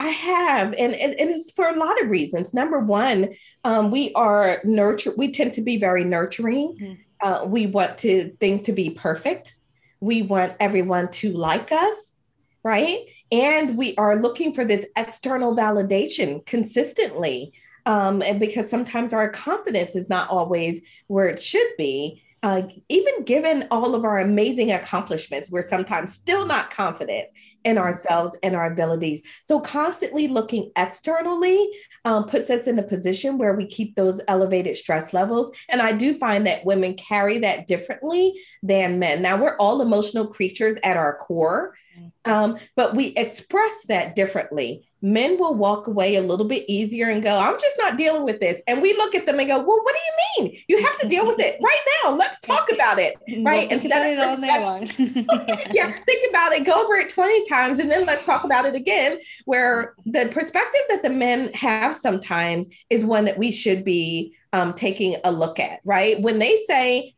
I 0.00 0.08
have, 0.08 0.72
and, 0.72 0.94
and, 0.94 1.14
and, 1.14 1.30
it's 1.30 1.52
for 1.52 1.68
a 1.68 1.78
lot 1.78 2.02
of 2.02 2.08
reasons. 2.08 2.52
Number 2.52 2.80
one, 2.80 3.34
um, 3.62 3.92
we 3.92 4.12
are 4.14 4.60
nurture. 4.64 5.12
We 5.16 5.30
tend 5.30 5.52
to 5.54 5.62
be 5.62 5.76
very 5.76 6.02
nurturing. 6.02 6.74
Mm-hmm. 6.74 6.94
Uh, 7.20 7.44
we 7.44 7.66
want 7.66 7.98
to 7.98 8.32
things 8.40 8.62
to 8.62 8.72
be 8.72 8.90
perfect. 8.90 9.54
We 10.00 10.22
want 10.22 10.54
everyone 10.58 11.12
to 11.12 11.32
like 11.32 11.70
us, 11.70 12.16
right? 12.64 12.98
And 13.30 13.78
we 13.78 13.94
are 13.94 14.20
looking 14.20 14.52
for 14.52 14.64
this 14.64 14.88
external 14.96 15.54
validation 15.54 16.44
consistently 16.46 17.52
um, 17.86 18.22
and 18.22 18.38
because 18.38 18.70
sometimes 18.70 19.12
our 19.12 19.28
confidence 19.28 19.96
is 19.96 20.08
not 20.08 20.30
always 20.30 20.82
where 21.06 21.28
it 21.28 21.42
should 21.42 21.68
be. 21.76 22.22
Uh, 22.44 22.62
even 22.88 23.22
given 23.22 23.68
all 23.70 23.94
of 23.94 24.04
our 24.04 24.18
amazing 24.18 24.72
accomplishments, 24.72 25.48
we're 25.48 25.66
sometimes 25.66 26.12
still 26.12 26.44
not 26.44 26.72
confident 26.72 27.28
in 27.64 27.78
ourselves 27.78 28.36
and 28.42 28.56
our 28.56 28.66
abilities. 28.66 29.22
So, 29.46 29.60
constantly 29.60 30.26
looking 30.26 30.72
externally 30.76 31.68
um, 32.04 32.26
puts 32.26 32.50
us 32.50 32.66
in 32.66 32.78
a 32.80 32.82
position 32.82 33.38
where 33.38 33.54
we 33.54 33.66
keep 33.66 33.94
those 33.94 34.20
elevated 34.26 34.74
stress 34.74 35.12
levels. 35.12 35.52
And 35.68 35.80
I 35.80 35.92
do 35.92 36.18
find 36.18 36.46
that 36.48 36.64
women 36.64 36.94
carry 36.94 37.38
that 37.38 37.68
differently 37.68 38.34
than 38.62 38.98
men. 38.98 39.22
Now, 39.22 39.36
we're 39.40 39.56
all 39.58 39.80
emotional 39.80 40.26
creatures 40.26 40.74
at 40.82 40.96
our 40.96 41.16
core, 41.18 41.76
um, 42.24 42.58
but 42.74 42.96
we 42.96 43.08
express 43.08 43.84
that 43.86 44.16
differently 44.16 44.88
men 45.02 45.36
will 45.38 45.54
walk 45.54 45.88
away 45.88 46.14
a 46.14 46.22
little 46.22 46.46
bit 46.46 46.64
easier 46.68 47.10
and 47.10 47.22
go, 47.22 47.36
I'm 47.38 47.58
just 47.60 47.76
not 47.78 47.98
dealing 47.98 48.24
with 48.24 48.40
this. 48.40 48.62
And 48.68 48.80
we 48.80 48.94
look 48.94 49.14
at 49.14 49.26
them 49.26 49.40
and 49.40 49.48
go, 49.48 49.58
Well, 49.58 49.80
what 49.82 49.94
do 49.94 50.00
you 50.00 50.44
mean? 50.44 50.62
You 50.68 50.82
have 50.84 50.98
to 51.00 51.08
deal 51.08 51.26
with 51.26 51.40
it 51.40 51.58
right 51.62 51.80
now. 52.04 52.12
Let's 52.12 52.40
talk 52.40 52.70
about 52.72 52.98
it. 52.98 53.16
Right. 53.38 53.68
We'll 53.68 53.80
Instead 53.80 54.18
of 54.18 54.40
respect- 54.40 54.94
yeah, 55.74 55.92
think 56.06 56.30
about 56.30 56.52
it, 56.52 56.64
go 56.64 56.82
over 56.82 56.94
it 56.94 57.10
20 57.10 57.48
times, 57.48 57.80
and 57.80 57.90
then 57.90 58.06
let's 58.06 58.24
talk 58.24 58.44
about 58.44 58.64
it 58.64 58.74
again. 58.74 59.18
Where 59.44 59.94
the 60.06 60.28
perspective 60.32 60.82
that 60.88 61.02
the 61.02 61.10
men 61.10 61.52
have 61.54 61.96
sometimes 61.96 62.68
is 62.88 63.04
one 63.04 63.24
that 63.24 63.38
we 63.38 63.50
should 63.50 63.84
be 63.84 64.36
um, 64.52 64.72
taking 64.72 65.16
a 65.24 65.32
look 65.32 65.58
at, 65.58 65.80
right? 65.84 66.20
When 66.20 66.38
they 66.38 66.58
say, 66.66 67.14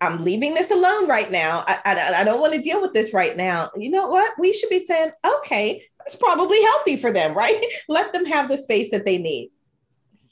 I'm 0.00 0.22
leaving 0.22 0.52
this 0.52 0.70
alone 0.70 1.08
right 1.08 1.30
now. 1.30 1.64
I, 1.66 1.78
I, 1.84 2.20
I 2.20 2.24
don't 2.24 2.40
want 2.40 2.52
to 2.52 2.60
deal 2.60 2.80
with 2.82 2.92
this 2.92 3.14
right 3.14 3.34
now. 3.34 3.70
You 3.74 3.90
know 3.90 4.06
what? 4.06 4.32
We 4.38 4.52
should 4.52 4.68
be 4.68 4.84
saying, 4.84 5.12
okay, 5.24 5.84
it's 6.06 6.16
probably 6.16 6.60
healthy 6.62 6.96
for 6.96 7.12
them, 7.12 7.34
right? 7.34 7.62
Let 7.88 8.12
them 8.12 8.24
have 8.26 8.48
the 8.48 8.56
space 8.56 8.90
that 8.90 9.04
they 9.04 9.18
need. 9.18 9.50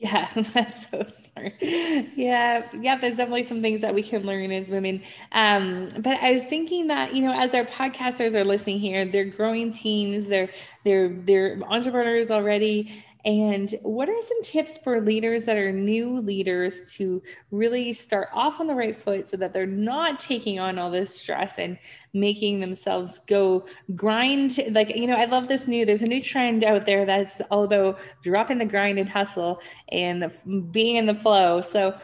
Yeah, 0.00 0.30
that's 0.54 0.90
so 0.90 1.04
smart. 1.04 1.52
Yeah, 1.60 2.66
yeah, 2.80 2.96
there's 2.96 3.18
definitely 3.18 3.42
some 3.42 3.60
things 3.60 3.82
that 3.82 3.94
we 3.94 4.02
can 4.02 4.22
learn 4.22 4.50
as 4.50 4.70
women. 4.70 5.02
Um, 5.32 5.90
but 5.98 6.16
I 6.22 6.32
was 6.32 6.44
thinking 6.44 6.86
that, 6.86 7.14
you 7.14 7.20
know, 7.22 7.38
as 7.38 7.54
our 7.54 7.64
podcasters 7.66 8.34
are 8.34 8.44
listening 8.44 8.78
here, 8.78 9.04
they're 9.04 9.26
growing 9.26 9.72
teams, 9.72 10.26
they're 10.26 10.48
they're 10.84 11.10
they're 11.10 11.60
entrepreneurs 11.64 12.30
already. 12.30 13.04
And 13.24 13.74
what 13.82 14.08
are 14.08 14.22
some 14.22 14.42
tips 14.42 14.78
for 14.78 15.00
leaders 15.00 15.44
that 15.44 15.56
are 15.56 15.72
new 15.72 16.18
leaders 16.18 16.94
to 16.94 17.22
really 17.50 17.92
start 17.92 18.28
off 18.32 18.60
on 18.60 18.66
the 18.66 18.74
right 18.74 18.96
foot 18.96 19.28
so 19.28 19.36
that 19.36 19.52
they're 19.52 19.66
not 19.66 20.20
taking 20.20 20.58
on 20.58 20.78
all 20.78 20.90
this 20.90 21.14
stress 21.14 21.58
and 21.58 21.78
making 22.12 22.60
themselves 22.60 23.18
go 23.26 23.66
grind? 23.94 24.58
Like, 24.70 24.96
you 24.96 25.06
know, 25.06 25.16
I 25.16 25.26
love 25.26 25.48
this 25.48 25.66
new, 25.66 25.84
there's 25.84 26.02
a 26.02 26.06
new 26.06 26.22
trend 26.22 26.64
out 26.64 26.86
there 26.86 27.04
that's 27.04 27.40
all 27.50 27.64
about 27.64 27.98
dropping 28.22 28.58
the 28.58 28.64
grind 28.64 28.98
and 28.98 29.08
hustle 29.08 29.60
and 29.90 30.30
being 30.72 30.96
in 30.96 31.06
the 31.06 31.14
flow. 31.14 31.60
So, 31.60 31.98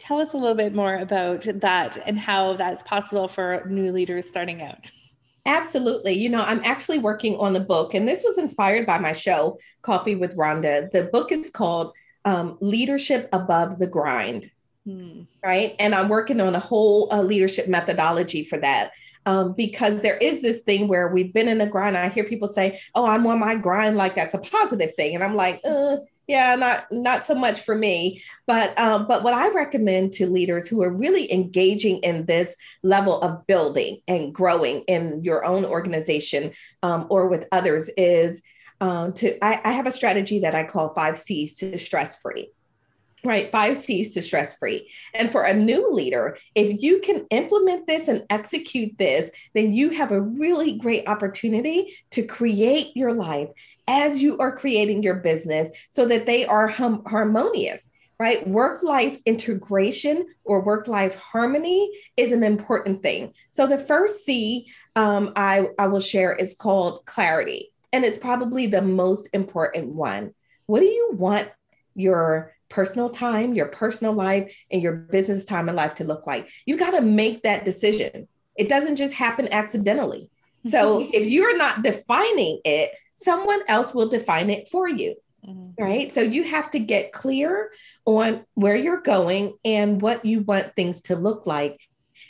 tell 0.00 0.18
us 0.18 0.32
a 0.32 0.36
little 0.36 0.56
bit 0.56 0.74
more 0.74 0.96
about 0.96 1.42
that 1.42 2.02
and 2.06 2.18
how 2.18 2.54
that's 2.54 2.82
possible 2.82 3.28
for 3.28 3.64
new 3.68 3.92
leaders 3.92 4.26
starting 4.26 4.62
out. 4.62 4.90
Absolutely. 5.46 6.12
You 6.12 6.28
know, 6.28 6.42
I'm 6.42 6.62
actually 6.64 6.98
working 6.98 7.36
on 7.36 7.56
a 7.56 7.60
book, 7.60 7.94
and 7.94 8.06
this 8.06 8.22
was 8.24 8.38
inspired 8.38 8.86
by 8.86 8.98
my 8.98 9.12
show, 9.12 9.58
Coffee 9.82 10.14
with 10.14 10.36
Rhonda. 10.36 10.90
The 10.90 11.04
book 11.04 11.32
is 11.32 11.50
called 11.50 11.92
um, 12.24 12.58
Leadership 12.60 13.28
Above 13.32 13.78
the 13.78 13.86
Grind. 13.86 14.50
Hmm. 14.86 15.22
Right. 15.42 15.74
And 15.78 15.94
I'm 15.94 16.08
working 16.08 16.40
on 16.40 16.54
a 16.54 16.60
whole 16.60 17.12
uh, 17.12 17.22
leadership 17.22 17.68
methodology 17.68 18.44
for 18.44 18.58
that. 18.58 18.92
Um, 19.26 19.52
because 19.52 20.00
there 20.00 20.16
is 20.16 20.40
this 20.40 20.62
thing 20.62 20.88
where 20.88 21.08
we've 21.08 21.32
been 21.32 21.48
in 21.48 21.58
the 21.58 21.66
grind. 21.66 21.96
I 21.96 22.08
hear 22.08 22.24
people 22.24 22.48
say, 22.48 22.80
"Oh, 22.94 23.06
I'm 23.06 23.26
on 23.26 23.38
my 23.38 23.54
grind," 23.54 23.98
like 23.98 24.14
that's 24.14 24.32
a 24.32 24.38
positive 24.38 24.94
thing, 24.94 25.14
and 25.14 25.22
I'm 25.22 25.34
like, 25.34 25.60
uh, 25.62 25.98
yeah 26.30 26.54
not 26.54 26.86
not 26.92 27.24
so 27.24 27.34
much 27.34 27.60
for 27.60 27.74
me 27.74 28.22
but 28.46 28.78
um, 28.78 29.06
but 29.08 29.24
what 29.24 29.34
i 29.34 29.50
recommend 29.50 30.12
to 30.12 30.30
leaders 30.30 30.68
who 30.68 30.80
are 30.80 30.92
really 30.92 31.30
engaging 31.32 31.98
in 31.98 32.24
this 32.26 32.54
level 32.84 33.20
of 33.20 33.44
building 33.48 33.98
and 34.06 34.32
growing 34.32 34.82
in 34.82 35.22
your 35.24 35.44
own 35.44 35.64
organization 35.64 36.52
um, 36.84 37.06
or 37.10 37.26
with 37.26 37.46
others 37.50 37.90
is 37.96 38.42
um, 38.80 39.12
to 39.12 39.44
I, 39.44 39.60
I 39.64 39.72
have 39.72 39.88
a 39.88 39.92
strategy 39.92 40.38
that 40.40 40.54
i 40.54 40.64
call 40.64 40.94
five 40.94 41.18
c's 41.18 41.56
to 41.56 41.76
stress 41.78 42.14
free. 42.16 42.50
Right 43.24 43.50
five 43.50 43.76
c's 43.76 44.14
to 44.14 44.22
stress 44.22 44.56
free. 44.56 44.88
And 45.12 45.30
for 45.30 45.42
a 45.42 45.52
new 45.52 45.92
leader 45.92 46.38
if 46.54 46.80
you 46.80 47.00
can 47.00 47.26
implement 47.30 47.88
this 47.88 48.06
and 48.06 48.24
execute 48.30 48.96
this 48.98 49.32
then 49.52 49.72
you 49.72 49.90
have 49.90 50.12
a 50.12 50.22
really 50.22 50.78
great 50.78 51.08
opportunity 51.08 51.96
to 52.12 52.22
create 52.22 52.96
your 52.96 53.12
life 53.12 53.48
as 53.90 54.22
you 54.22 54.38
are 54.38 54.56
creating 54.56 55.02
your 55.02 55.16
business 55.16 55.70
so 55.90 56.06
that 56.06 56.24
they 56.24 56.46
are 56.46 56.68
hum- 56.68 57.04
harmonious 57.04 57.90
right? 58.20 58.46
Work 58.46 58.82
life 58.82 59.18
integration 59.24 60.26
or 60.44 60.60
work 60.60 60.86
life 60.86 61.18
harmony 61.18 61.90
is 62.18 62.32
an 62.32 62.44
important 62.44 63.02
thing. 63.02 63.32
So, 63.50 63.66
the 63.66 63.78
first 63.78 64.26
C 64.26 64.66
um, 64.94 65.32
I, 65.36 65.68
I 65.78 65.86
will 65.86 66.00
share 66.00 66.34
is 66.34 66.54
called 66.54 67.06
clarity, 67.06 67.72
and 67.94 68.04
it's 68.04 68.18
probably 68.18 68.66
the 68.66 68.82
most 68.82 69.30
important 69.32 69.88
one. 69.88 70.34
What 70.66 70.80
do 70.80 70.86
you 70.86 71.12
want 71.14 71.48
your 71.94 72.52
personal 72.68 73.08
time, 73.08 73.54
your 73.54 73.66
personal 73.66 74.12
life, 74.12 74.54
and 74.70 74.82
your 74.82 74.92
business 74.92 75.46
time 75.46 75.68
and 75.68 75.76
life 75.76 75.94
to 75.94 76.04
look 76.04 76.26
like? 76.26 76.46
You've 76.66 76.78
got 76.78 76.90
to 76.90 77.00
make 77.00 77.42
that 77.42 77.64
decision. 77.64 78.28
It 78.54 78.68
doesn't 78.68 78.96
just 78.96 79.14
happen 79.14 79.48
accidentally. 79.50 80.28
So, 80.68 81.00
if 81.14 81.26
you're 81.26 81.56
not 81.56 81.82
defining 81.82 82.60
it, 82.66 82.90
someone 83.22 83.60
else 83.68 83.94
will 83.94 84.08
define 84.08 84.50
it 84.50 84.68
for 84.68 84.88
you. 84.88 85.14
Mm-hmm. 85.46 85.82
Right. 85.82 86.12
So 86.12 86.20
you 86.20 86.44
have 86.44 86.70
to 86.72 86.78
get 86.78 87.12
clear 87.12 87.72
on 88.04 88.44
where 88.54 88.76
you're 88.76 89.00
going 89.00 89.54
and 89.64 90.00
what 90.00 90.24
you 90.24 90.40
want 90.40 90.74
things 90.76 91.02
to 91.02 91.16
look 91.16 91.46
like 91.46 91.80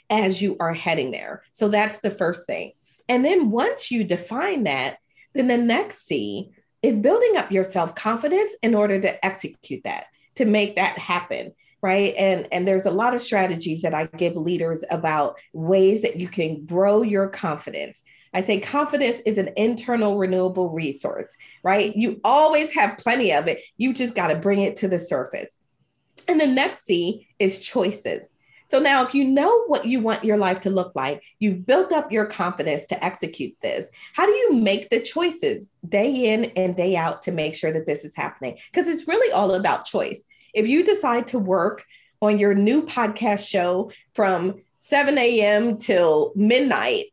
as 0.08 0.40
you 0.40 0.56
are 0.60 0.74
heading 0.74 1.10
there. 1.10 1.42
So 1.50 1.68
that's 1.68 1.98
the 2.00 2.10
first 2.10 2.46
thing. 2.46 2.72
And 3.08 3.24
then 3.24 3.50
once 3.50 3.90
you 3.90 4.04
define 4.04 4.64
that, 4.64 4.98
then 5.34 5.48
the 5.48 5.58
next 5.58 6.06
C 6.06 6.50
is 6.82 6.98
building 6.98 7.36
up 7.36 7.50
your 7.50 7.64
self 7.64 7.94
confidence 7.94 8.54
in 8.62 8.74
order 8.74 9.00
to 9.00 9.24
execute 9.24 9.82
that, 9.84 10.06
to 10.36 10.44
make 10.44 10.76
that 10.76 10.98
happen 10.98 11.52
right 11.82 12.14
and 12.18 12.46
and 12.52 12.68
there's 12.68 12.84
a 12.84 12.90
lot 12.90 13.14
of 13.14 13.22
strategies 13.22 13.82
that 13.82 13.94
i 13.94 14.04
give 14.04 14.36
leaders 14.36 14.84
about 14.90 15.36
ways 15.52 16.02
that 16.02 16.16
you 16.16 16.28
can 16.28 16.64
grow 16.66 17.02
your 17.02 17.28
confidence 17.28 18.02
i 18.32 18.42
say 18.42 18.60
confidence 18.60 19.20
is 19.20 19.38
an 19.38 19.50
internal 19.56 20.18
renewable 20.18 20.70
resource 20.70 21.36
right 21.62 21.96
you 21.96 22.20
always 22.24 22.72
have 22.72 22.98
plenty 22.98 23.32
of 23.32 23.46
it 23.46 23.60
you 23.76 23.92
just 23.92 24.14
got 24.14 24.28
to 24.28 24.36
bring 24.36 24.62
it 24.62 24.76
to 24.76 24.88
the 24.88 24.98
surface 24.98 25.60
and 26.28 26.40
the 26.40 26.46
next 26.46 26.84
c 26.84 27.28
is 27.38 27.60
choices 27.60 28.30
so 28.70 28.78
now, 28.78 29.02
if 29.02 29.16
you 29.16 29.24
know 29.24 29.64
what 29.64 29.84
you 29.84 29.98
want 29.98 30.24
your 30.24 30.36
life 30.36 30.60
to 30.60 30.70
look 30.70 30.92
like, 30.94 31.24
you've 31.40 31.66
built 31.66 31.90
up 31.90 32.12
your 32.12 32.24
confidence 32.24 32.86
to 32.86 33.04
execute 33.04 33.56
this. 33.60 33.90
How 34.14 34.26
do 34.26 34.30
you 34.30 34.52
make 34.54 34.90
the 34.90 35.00
choices 35.00 35.72
day 35.88 36.32
in 36.32 36.44
and 36.54 36.76
day 36.76 36.94
out 36.94 37.22
to 37.22 37.32
make 37.32 37.56
sure 37.56 37.72
that 37.72 37.86
this 37.86 38.04
is 38.04 38.14
happening? 38.14 38.58
Because 38.70 38.86
it's 38.86 39.08
really 39.08 39.32
all 39.32 39.54
about 39.54 39.86
choice. 39.86 40.24
If 40.54 40.68
you 40.68 40.84
decide 40.84 41.26
to 41.28 41.38
work 41.40 41.84
on 42.22 42.38
your 42.38 42.54
new 42.54 42.84
podcast 42.84 43.44
show 43.44 43.90
from 44.14 44.62
7 44.76 45.18
a.m. 45.18 45.76
till 45.76 46.30
midnight, 46.36 47.06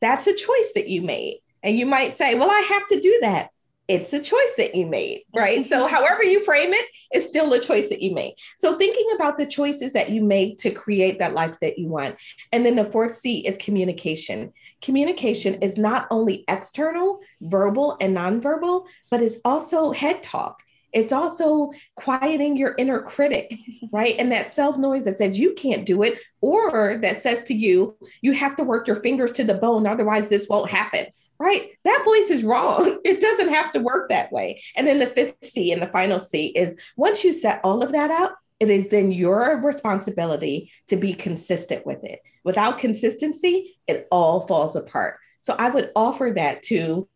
that's 0.00 0.26
a 0.26 0.34
choice 0.34 0.72
that 0.74 0.88
you 0.88 1.02
made. 1.02 1.40
And 1.62 1.76
you 1.76 1.86
might 1.86 2.14
say, 2.14 2.34
well, 2.34 2.50
I 2.50 2.60
have 2.60 2.86
to 2.88 3.00
do 3.00 3.18
that. 3.22 3.50
It's 3.88 4.12
a 4.12 4.22
choice 4.22 4.54
that 4.58 4.74
you 4.74 4.86
made, 4.86 5.22
right? 5.34 5.64
so, 5.64 5.86
mm-hmm. 5.86 5.94
however 5.94 6.22
you 6.22 6.44
frame 6.44 6.74
it, 6.74 6.86
it's 7.10 7.26
still 7.26 7.50
a 7.54 7.58
choice 7.58 7.88
that 7.88 8.02
you 8.02 8.14
made. 8.14 8.34
So, 8.58 8.76
thinking 8.76 9.06
about 9.14 9.38
the 9.38 9.46
choices 9.46 9.94
that 9.94 10.10
you 10.10 10.22
make 10.22 10.58
to 10.58 10.70
create 10.70 11.18
that 11.20 11.32
life 11.32 11.56
that 11.62 11.78
you 11.78 11.88
want. 11.88 12.16
And 12.52 12.66
then 12.66 12.76
the 12.76 12.84
fourth 12.84 13.14
C 13.14 13.46
is 13.46 13.56
communication. 13.56 14.52
Communication 14.82 15.54
is 15.62 15.78
not 15.78 16.06
only 16.10 16.44
external, 16.48 17.20
verbal, 17.40 17.96
and 17.98 18.14
nonverbal, 18.14 18.86
but 19.10 19.22
it's 19.22 19.38
also 19.42 19.92
head 19.92 20.22
talk 20.22 20.62
it's 20.92 21.12
also 21.12 21.72
quieting 21.96 22.56
your 22.56 22.74
inner 22.78 23.00
critic, 23.02 23.54
right? 23.92 24.14
And 24.18 24.32
that 24.32 24.52
self 24.52 24.76
noise 24.78 25.04
that 25.04 25.16
says 25.16 25.38
you 25.38 25.54
can't 25.54 25.86
do 25.86 26.02
it, 26.02 26.18
or 26.40 26.98
that 27.02 27.22
says 27.22 27.42
to 27.44 27.54
you, 27.54 27.96
you 28.20 28.32
have 28.32 28.56
to 28.56 28.64
work 28.64 28.86
your 28.86 29.02
fingers 29.02 29.32
to 29.32 29.44
the 29.44 29.54
bone, 29.54 29.86
otherwise, 29.86 30.28
this 30.28 30.48
won't 30.48 30.70
happen, 30.70 31.06
right? 31.38 31.70
That 31.84 32.02
voice 32.04 32.30
is 32.30 32.44
wrong. 32.44 32.98
It 33.04 33.20
doesn't 33.20 33.48
have 33.48 33.72
to 33.72 33.80
work 33.80 34.10
that 34.10 34.32
way. 34.32 34.62
And 34.76 34.86
then 34.86 34.98
the 34.98 35.06
fifth 35.06 35.36
C 35.42 35.72
and 35.72 35.80
the 35.80 35.86
final 35.86 36.20
C 36.20 36.48
is 36.48 36.76
once 36.96 37.24
you 37.24 37.32
set 37.32 37.60
all 37.64 37.82
of 37.82 37.92
that 37.92 38.10
up, 38.10 38.36
it 38.60 38.70
is 38.70 38.88
then 38.88 39.12
your 39.12 39.60
responsibility 39.60 40.72
to 40.88 40.96
be 40.96 41.14
consistent 41.14 41.86
with 41.86 42.02
it. 42.04 42.20
Without 42.44 42.78
consistency, 42.78 43.78
it 43.86 44.08
all 44.10 44.46
falls 44.46 44.74
apart. 44.74 45.18
So 45.40 45.54
I 45.58 45.70
would 45.70 45.90
offer 45.94 46.32
that 46.34 46.62
to 46.64 47.08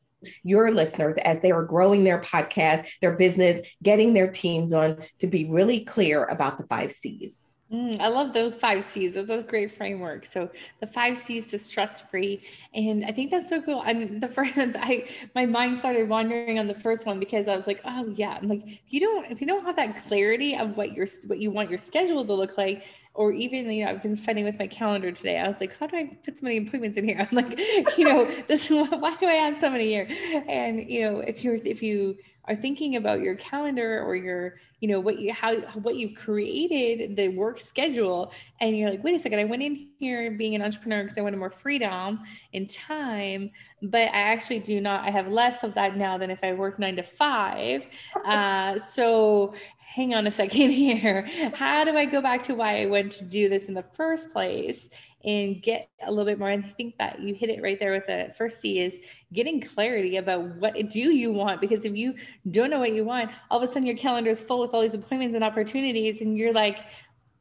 your 0.42 0.70
listeners 0.72 1.14
as 1.24 1.40
they 1.40 1.50
are 1.50 1.64
growing 1.64 2.04
their 2.04 2.20
podcast, 2.20 2.86
their 3.00 3.16
business, 3.16 3.60
getting 3.82 4.14
their 4.14 4.30
teams 4.30 4.72
on 4.72 5.04
to 5.20 5.26
be 5.26 5.44
really 5.44 5.84
clear 5.84 6.24
about 6.24 6.58
the 6.58 6.66
five 6.66 6.92
C's. 6.92 7.44
Mm, 7.72 7.98
I 8.00 8.08
love 8.08 8.34
those 8.34 8.58
five 8.58 8.84
C's. 8.84 9.14
Those 9.14 9.30
are 9.30 9.38
a 9.38 9.42
great 9.42 9.70
framework. 9.70 10.26
So 10.26 10.50
the 10.80 10.86
five 10.86 11.16
C's 11.16 11.46
to 11.48 11.58
stress 11.58 12.02
free, 12.02 12.42
and 12.74 13.02
I 13.04 13.12
think 13.12 13.30
that's 13.30 13.48
so 13.48 13.62
cool. 13.62 13.82
And 13.82 14.20
the 14.22 14.28
first, 14.28 14.52
I 14.58 15.08
my 15.34 15.46
mind 15.46 15.78
started 15.78 16.06
wandering 16.08 16.58
on 16.58 16.66
the 16.66 16.74
first 16.74 17.06
one 17.06 17.18
because 17.18 17.48
I 17.48 17.56
was 17.56 17.66
like, 17.66 17.80
oh 17.86 18.08
yeah, 18.14 18.38
I'm 18.40 18.46
like 18.48 18.62
if 18.66 18.92
you 18.92 19.00
don't 19.00 19.30
if 19.30 19.40
you 19.40 19.46
don't 19.46 19.64
have 19.64 19.76
that 19.76 20.04
clarity 20.04 20.54
of 20.54 20.76
what 20.76 20.92
your 20.92 21.06
what 21.26 21.38
you 21.38 21.50
want 21.50 21.70
your 21.70 21.78
schedule 21.78 22.24
to 22.26 22.34
look 22.34 22.58
like, 22.58 22.84
or 23.14 23.32
even 23.32 23.70
you 23.70 23.84
know 23.84 23.90
i've 23.90 24.02
been 24.02 24.16
fighting 24.16 24.44
with 24.44 24.58
my 24.58 24.66
calendar 24.66 25.12
today 25.12 25.38
i 25.38 25.46
was 25.46 25.56
like 25.60 25.76
how 25.78 25.86
do 25.86 25.96
i 25.96 26.04
put 26.24 26.38
so 26.38 26.44
many 26.44 26.56
appointments 26.56 26.96
in 26.96 27.04
here 27.06 27.18
i'm 27.30 27.36
like 27.36 27.58
you 27.98 28.04
know 28.06 28.24
this 28.48 28.70
why 28.70 29.14
do 29.20 29.26
i 29.26 29.32
have 29.32 29.54
so 29.56 29.68
many 29.70 29.86
here 29.86 30.08
and 30.48 30.88
you 30.90 31.02
know 31.02 31.20
if 31.20 31.44
you're 31.44 31.56
if 31.56 31.82
you 31.82 32.16
are 32.46 32.56
thinking 32.56 32.96
about 32.96 33.20
your 33.20 33.34
calendar 33.34 34.02
or 34.02 34.16
your 34.16 34.56
you 34.82 34.88
know 34.88 34.98
what 34.98 35.20
you 35.20 35.32
how 35.32 35.54
what 35.84 35.94
you've 35.94 36.16
created 36.16 37.16
the 37.16 37.28
work 37.28 37.60
schedule 37.60 38.32
and 38.60 38.76
you're 38.76 38.90
like 38.90 39.02
wait 39.04 39.14
a 39.14 39.18
second 39.18 39.38
i 39.38 39.44
went 39.44 39.62
in 39.62 39.86
here 40.00 40.32
being 40.32 40.56
an 40.56 40.60
entrepreneur 40.60 41.04
because 41.04 41.16
i 41.16 41.20
wanted 41.20 41.38
more 41.38 41.50
freedom 41.50 42.18
and 42.52 42.68
time 42.68 43.48
but 43.80 44.08
i 44.08 44.20
actually 44.20 44.58
do 44.58 44.80
not 44.80 45.06
i 45.06 45.10
have 45.10 45.28
less 45.28 45.62
of 45.62 45.72
that 45.72 45.96
now 45.96 46.18
than 46.18 46.32
if 46.32 46.42
i 46.42 46.52
work 46.52 46.80
nine 46.80 46.96
to 46.96 47.02
five 47.02 47.86
uh, 48.26 48.76
so 48.76 49.54
hang 49.94 50.14
on 50.14 50.26
a 50.26 50.30
second 50.30 50.70
here. 50.70 51.28
How 51.54 51.84
do 51.84 51.96
I 51.96 52.04
go 52.04 52.20
back 52.20 52.42
to 52.44 52.54
why 52.54 52.82
I 52.82 52.86
went 52.86 53.12
to 53.12 53.24
do 53.24 53.48
this 53.48 53.66
in 53.66 53.74
the 53.74 53.82
first 53.82 54.30
place 54.32 54.88
and 55.24 55.62
get 55.62 55.88
a 56.02 56.10
little 56.10 56.24
bit 56.24 56.38
more? 56.38 56.48
And 56.48 56.64
I 56.64 56.68
think 56.68 56.96
that 56.98 57.20
you 57.20 57.34
hit 57.34 57.50
it 57.50 57.62
right 57.62 57.78
there 57.78 57.92
with 57.92 58.06
the 58.06 58.32
first 58.36 58.60
C 58.60 58.80
is 58.80 58.98
getting 59.32 59.60
clarity 59.60 60.16
about 60.16 60.44
what 60.56 60.74
do 60.90 61.00
you 61.00 61.30
want? 61.30 61.60
Because 61.60 61.84
if 61.84 61.94
you 61.94 62.14
don't 62.50 62.70
know 62.70 62.78
what 62.78 62.92
you 62.92 63.04
want, 63.04 63.30
all 63.50 63.62
of 63.62 63.68
a 63.68 63.70
sudden 63.70 63.86
your 63.86 63.96
calendar 63.96 64.30
is 64.30 64.40
full 64.40 64.62
with 64.72 64.78
all 64.78 64.82
these 64.82 64.94
appointments 64.94 65.34
and 65.34 65.44
opportunities, 65.44 66.20
and 66.20 66.36
you're 66.36 66.52
like, 66.52 66.78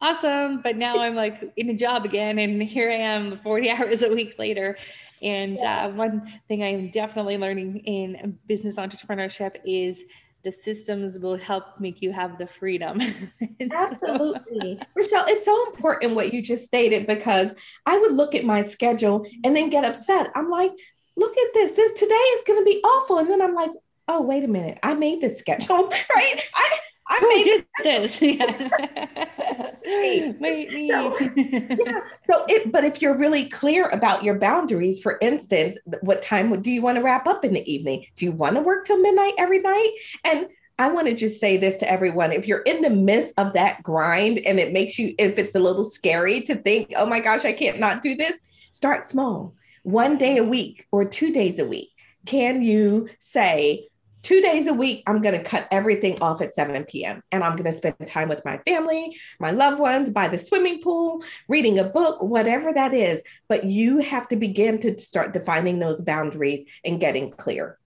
awesome. 0.02 0.62
But 0.62 0.78
now 0.78 0.96
I'm 0.98 1.16
like 1.16 1.42
in 1.56 1.70
a 1.70 1.74
job 1.74 2.06
again, 2.06 2.40
and 2.40 2.62
here 2.62 2.90
I 2.90 2.96
am 2.96 3.40
40 3.40 3.70
hours 3.72 4.02
a 4.02 4.14
week 4.14 4.38
later. 4.38 4.78
And 5.22 5.60
uh, 5.60 5.90
one 5.90 6.32
thing 6.48 6.64
I'm 6.64 6.90
definitely 6.90 7.38
learning 7.38 7.78
in 7.86 8.38
business 8.48 8.78
entrepreneurship 8.78 9.56
is 9.66 10.04
the 10.44 10.52
systems 10.52 11.20
will 11.20 11.38
help 11.38 11.80
make 11.80 12.02
you 12.02 12.12
have 12.12 12.40
the 12.40 12.48
freedom. 12.48 13.00
Absolutely. 13.72 14.80
so. 14.80 14.86
Michelle, 14.96 15.26
it's 15.28 15.46
so 15.46 15.68
important 15.68 16.16
what 16.16 16.34
you 16.34 16.42
just 16.42 16.66
stated 16.66 17.06
because 17.06 17.54
I 17.86 18.00
would 18.00 18.12
look 18.12 18.34
at 18.34 18.44
my 18.44 18.64
schedule 18.64 19.28
and 19.44 19.56
then 19.56 19.70
get 19.70 19.86
upset. 19.86 20.32
I'm 20.36 20.50
like, 20.50 20.72
look 21.16 21.38
at 21.38 21.54
this. 21.54 21.74
This 21.74 21.94
today 21.94 22.16
is 22.16 22.44
going 22.48 22.60
to 22.60 22.66
be 22.66 22.82
awful. 22.84 23.20
And 23.20 23.30
then 23.30 23.44
I'm 23.44 23.54
like, 23.54 23.70
oh, 24.08 24.22
wait 24.22 24.44
a 24.44 24.48
minute. 24.48 24.80
I 24.82 24.96
made 24.96 25.22
this 25.22 25.38
schedule, 25.38 25.88
right? 25.88 26.42
I, 26.56 26.80
I 27.12 27.20
Who 27.20 27.28
made 27.28 27.44
did 27.44 27.66
this. 27.84 28.22
Yeah. 28.32 29.76
Wait, 29.86 30.40
me. 30.40 30.90
So, 30.90 31.18
yeah. 31.36 32.02
So 32.26 32.46
it, 32.48 32.72
but 32.72 32.86
if 32.86 33.02
you're 33.02 33.18
really 33.18 33.50
clear 33.50 33.90
about 33.90 34.24
your 34.24 34.36
boundaries, 34.40 35.02
for 35.02 35.18
instance, 35.22 35.78
what 36.02 36.22
time 36.22 36.62
do 36.62 36.72
you 36.72 36.82
want 36.82 36.96
to 36.98 37.04
wrap 37.04 37.28
up 37.28 37.44
in 37.44 37.54
the 37.54 37.72
evening? 37.72 38.06
Do 38.16 38.26
you 38.26 38.32
want 38.32 38.56
to 38.56 38.62
work 38.62 38.86
till 38.86 39.00
midnight 39.00 39.34
every 39.38 39.60
night? 39.60 39.92
And 40.24 40.48
I 40.80 40.90
want 40.92 41.08
to 41.08 41.16
just 41.16 41.40
say 41.42 41.58
this 41.58 41.76
to 41.78 41.92
everyone. 41.92 42.32
If 42.32 42.48
you're 42.48 42.62
in 42.62 42.82
the 42.82 42.90
midst 42.90 43.34
of 43.38 43.54
that 43.54 43.84
grind 43.84 44.40
and 44.40 44.60
it 44.60 44.72
makes 44.72 44.98
you, 44.98 45.14
if 45.18 45.38
it's 45.38 45.56
a 45.56 45.60
little 45.60 45.86
scary 45.86 46.42
to 46.42 46.56
think, 46.56 46.94
oh 46.96 47.06
my 47.06 47.20
gosh, 47.20 47.44
I 47.44 47.52
can't 47.52 47.80
not 47.80 48.02
do 48.02 48.16
this, 48.16 48.42
start 48.72 49.04
small. 49.04 49.54
One 49.84 50.18
day 50.18 50.38
a 50.38 50.44
week 50.44 50.88
or 50.92 51.04
two 51.04 51.34
days 51.34 51.60
a 51.60 51.66
week. 51.66 51.90
Can 52.26 52.62
you 52.62 53.10
say, 53.20 53.90
two 54.22 54.42
days 54.42 54.68
a 54.68 54.74
week, 54.74 55.04
I'm 55.08 55.22
going 55.22 55.38
to 55.38 55.44
cut 55.44 55.68
everything 55.72 56.22
off 56.22 56.42
at 56.42 56.54
7 56.54 56.84
p.m. 56.86 57.22
and 57.32 57.44
I'm 57.44 57.56
going 57.56 57.72
to 57.72 57.72
spend 57.72 57.96
time 58.06 58.30
with 58.30 58.44
my 58.46 58.58
family, 58.60 59.18
my 59.40 59.52
loved 59.52 59.80
ones, 59.80 60.10
by 60.10 60.28
the 60.28 60.38
swimming 60.38 60.82
pool, 60.82 61.24
reading 61.48 61.80
a 61.80 61.84
book, 61.84 62.22
whatever 62.22 62.74
that 62.74 62.94
is. 62.94 63.22
But 63.48 63.66
you 63.66 64.00
have 64.00 64.28
to 64.30 64.36
begin 64.36 64.80
to 64.82 64.98
start 65.00 65.34
defining 65.34 65.80
those 65.80 66.02
boundaries 66.02 66.66
and 66.84 67.00
getting 67.00 67.32
clear. 67.32 67.78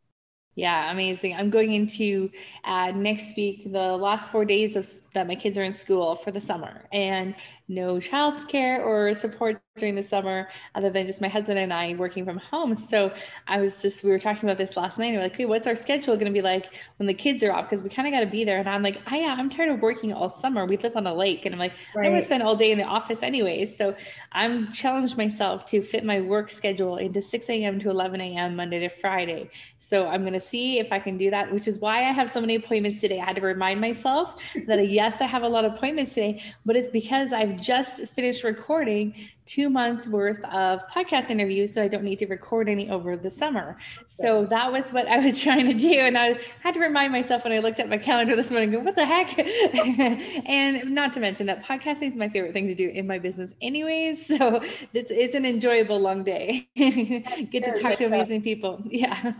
Yeah, 0.56 0.89
amazing. 0.89 1.36
I'm 1.36 1.50
going 1.50 1.74
into 1.74 2.32
uh, 2.63 2.91
next 2.95 3.36
week, 3.36 3.74
the 3.74 3.98
last 3.98 4.32
four 4.32 4.45
days 4.45 4.78
of 4.78 4.88
that 5.13 5.28
my 5.28 5.36
kids 5.36 5.58
are 5.58 5.63
in 5.63 5.74
school 5.74 6.15
for 6.15 6.32
the 6.32 6.39
summer, 6.39 6.86
and 6.93 7.36
no 7.67 7.95
childcare 7.95 8.80
or 8.80 9.13
support 9.13 9.62
during 9.78 9.95
the 9.95 10.04
summer 10.04 10.47
other 10.73 10.89
than 10.89 11.06
just 11.06 11.21
my 11.21 11.28
husband 11.28 11.60
and 11.60 11.73
I 11.73 11.95
working 11.95 12.23
from 12.23 12.38
home. 12.38 12.75
So 12.75 13.12
I 13.47 13.60
was 13.60 13.82
just, 13.82 14.04
we 14.04 14.10
were 14.10 14.19
talking 14.19 14.47
about 14.47 14.58
this 14.58 14.78
last 14.78 14.97
night. 14.97 15.08
And 15.08 15.15
we 15.15 15.19
are 15.19 15.23
like, 15.23 15.34
okay, 15.34 15.45
what's 15.45 15.67
our 15.67 15.75
schedule 15.75 16.15
going 16.15 16.28
to 16.28 16.32
be 16.32 16.41
like 16.41 16.67
when 16.97 17.08
the 17.08 17.13
kids 17.13 17.43
are 17.43 17.51
off? 17.51 17.69
Because 17.69 17.84
we 17.84 17.89
kind 17.89 18.08
of 18.08 18.13
got 18.13 18.21
to 18.21 18.25
be 18.25 18.45
there. 18.45 18.58
And 18.58 18.69
I'm 18.69 18.84
like, 18.84 19.01
oh, 19.12 19.15
yeah, 19.15 19.36
I'm 19.38 19.49
tired 19.49 19.69
of 19.69 19.82
working 19.82 20.13
all 20.13 20.30
summer. 20.30 20.65
We 20.65 20.78
live 20.78 20.95
on 20.95 21.04
the 21.04 21.13
lake. 21.13 21.45
And 21.45 21.54
I'm 21.54 21.60
like, 21.60 21.73
right. 21.93 22.08
I 22.08 22.10
want 22.10 22.21
to 22.21 22.25
spend 22.25 22.43
all 22.43 22.56
day 22.56 22.71
in 22.71 22.78
the 22.78 22.86
office 22.86 23.21
anyways. 23.21 23.75
So 23.75 23.95
I'm 24.32 24.71
challenged 24.71 25.17
myself 25.17 25.65
to 25.67 25.82
fit 25.82 26.06
my 26.06 26.21
work 26.21 26.49
schedule 26.49 26.95
into 26.97 27.21
6 27.21 27.49
a.m. 27.49 27.80
to 27.80 27.89
11 27.89 28.21
a.m. 28.21 28.56
Monday 28.56 28.80
to 28.80 28.89
Friday. 28.89 29.49
So 29.78 30.08
I'm 30.08 30.21
going 30.21 30.34
to 30.34 30.39
see 30.39 30.80
if 30.80 30.91
I 30.91 30.99
can 30.99 31.17
do 31.17 31.30
that, 31.32 31.51
which 31.51 31.67
is 31.67 31.80
why 31.80 31.97
I 31.97 32.12
have 32.12 32.32
so 32.32 32.39
many 32.39 32.56
appointments 32.56 33.01
today. 33.01 33.19
I 33.19 33.25
had 33.25 33.36
to 33.36 33.41
remind 33.41 33.82
myself 33.82 34.36
that 34.67 34.88
yes, 34.89 35.19
I 35.19 35.25
have 35.25 35.43
a 35.43 35.49
lot 35.49 35.65
of 35.65 35.73
appointments 35.73 36.13
today, 36.13 36.41
but 36.65 36.75
it's 36.75 36.89
because 36.89 37.34
I've 37.34 37.55
just 37.56 38.06
finished 38.10 38.44
recording 38.44 39.13
two 39.46 39.70
months 39.70 40.08
worth 40.08 40.44
of 40.46 40.82
podcast 40.88 41.30
interviews, 41.30 41.74
so 41.74 41.82
I 41.82 41.88
don't 41.88 42.04
need 42.04 42.20
to 42.20 42.26
record 42.26 42.68
any 42.68 42.89
over 42.89 43.15
the 43.15 43.30
summer. 43.30 43.78
So 44.08 44.44
that 44.46 44.72
was 44.72 44.91
what 44.91 45.08
I 45.08 45.20
was 45.20 45.41
trying 45.44 45.68
to 45.68 45.74
do. 45.74 45.91
And 45.91 46.18
I 46.18 46.39
had 46.62 46.74
to 46.74 46.80
remind 46.80 47.12
myself 47.12 47.44
when 47.44 47.54
I 47.54 47.60
looked 47.60 47.80
at 47.80 47.89
my 47.89 47.98
calendar 47.98 48.36
this 48.36 48.52
morning, 48.52 48.72
go, 48.72 48.80
what 48.80 48.96
the 48.96 49.06
heck? 49.06 49.38
and 50.48 50.91
not 50.91 51.13
to 51.13 51.20
mention 51.20 51.46
that 51.48 51.63
podcasting 51.63 52.10
is 52.10 52.15
my 52.15 52.30
favorite 52.30 52.54
thing 52.54 52.68
to 52.68 52.76
do 52.76 52.89
in 52.89 53.08
my 53.08 53.20
business 53.20 53.56
anyways. 53.62 54.32
So 54.36 54.62
it's, 54.94 55.12
it's 55.12 55.34
an 55.34 55.46
enjoyable 55.46 55.98
long 56.00 56.24
day. 56.24 56.68
Get 56.76 57.63
to 57.63 57.80
talk 57.82 57.96
to 57.96 58.06
amazing 58.06 58.41
people. 58.41 58.82
Yeah. 58.86 59.18
yeah. 59.24 59.34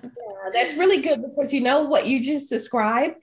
That's 0.54 0.76
really 0.76 1.02
good 1.02 1.22
because 1.22 1.54
you 1.54 1.60
know 1.62 1.84
what 1.84 2.08
you 2.08 2.24
just 2.24 2.50
described 2.50 3.16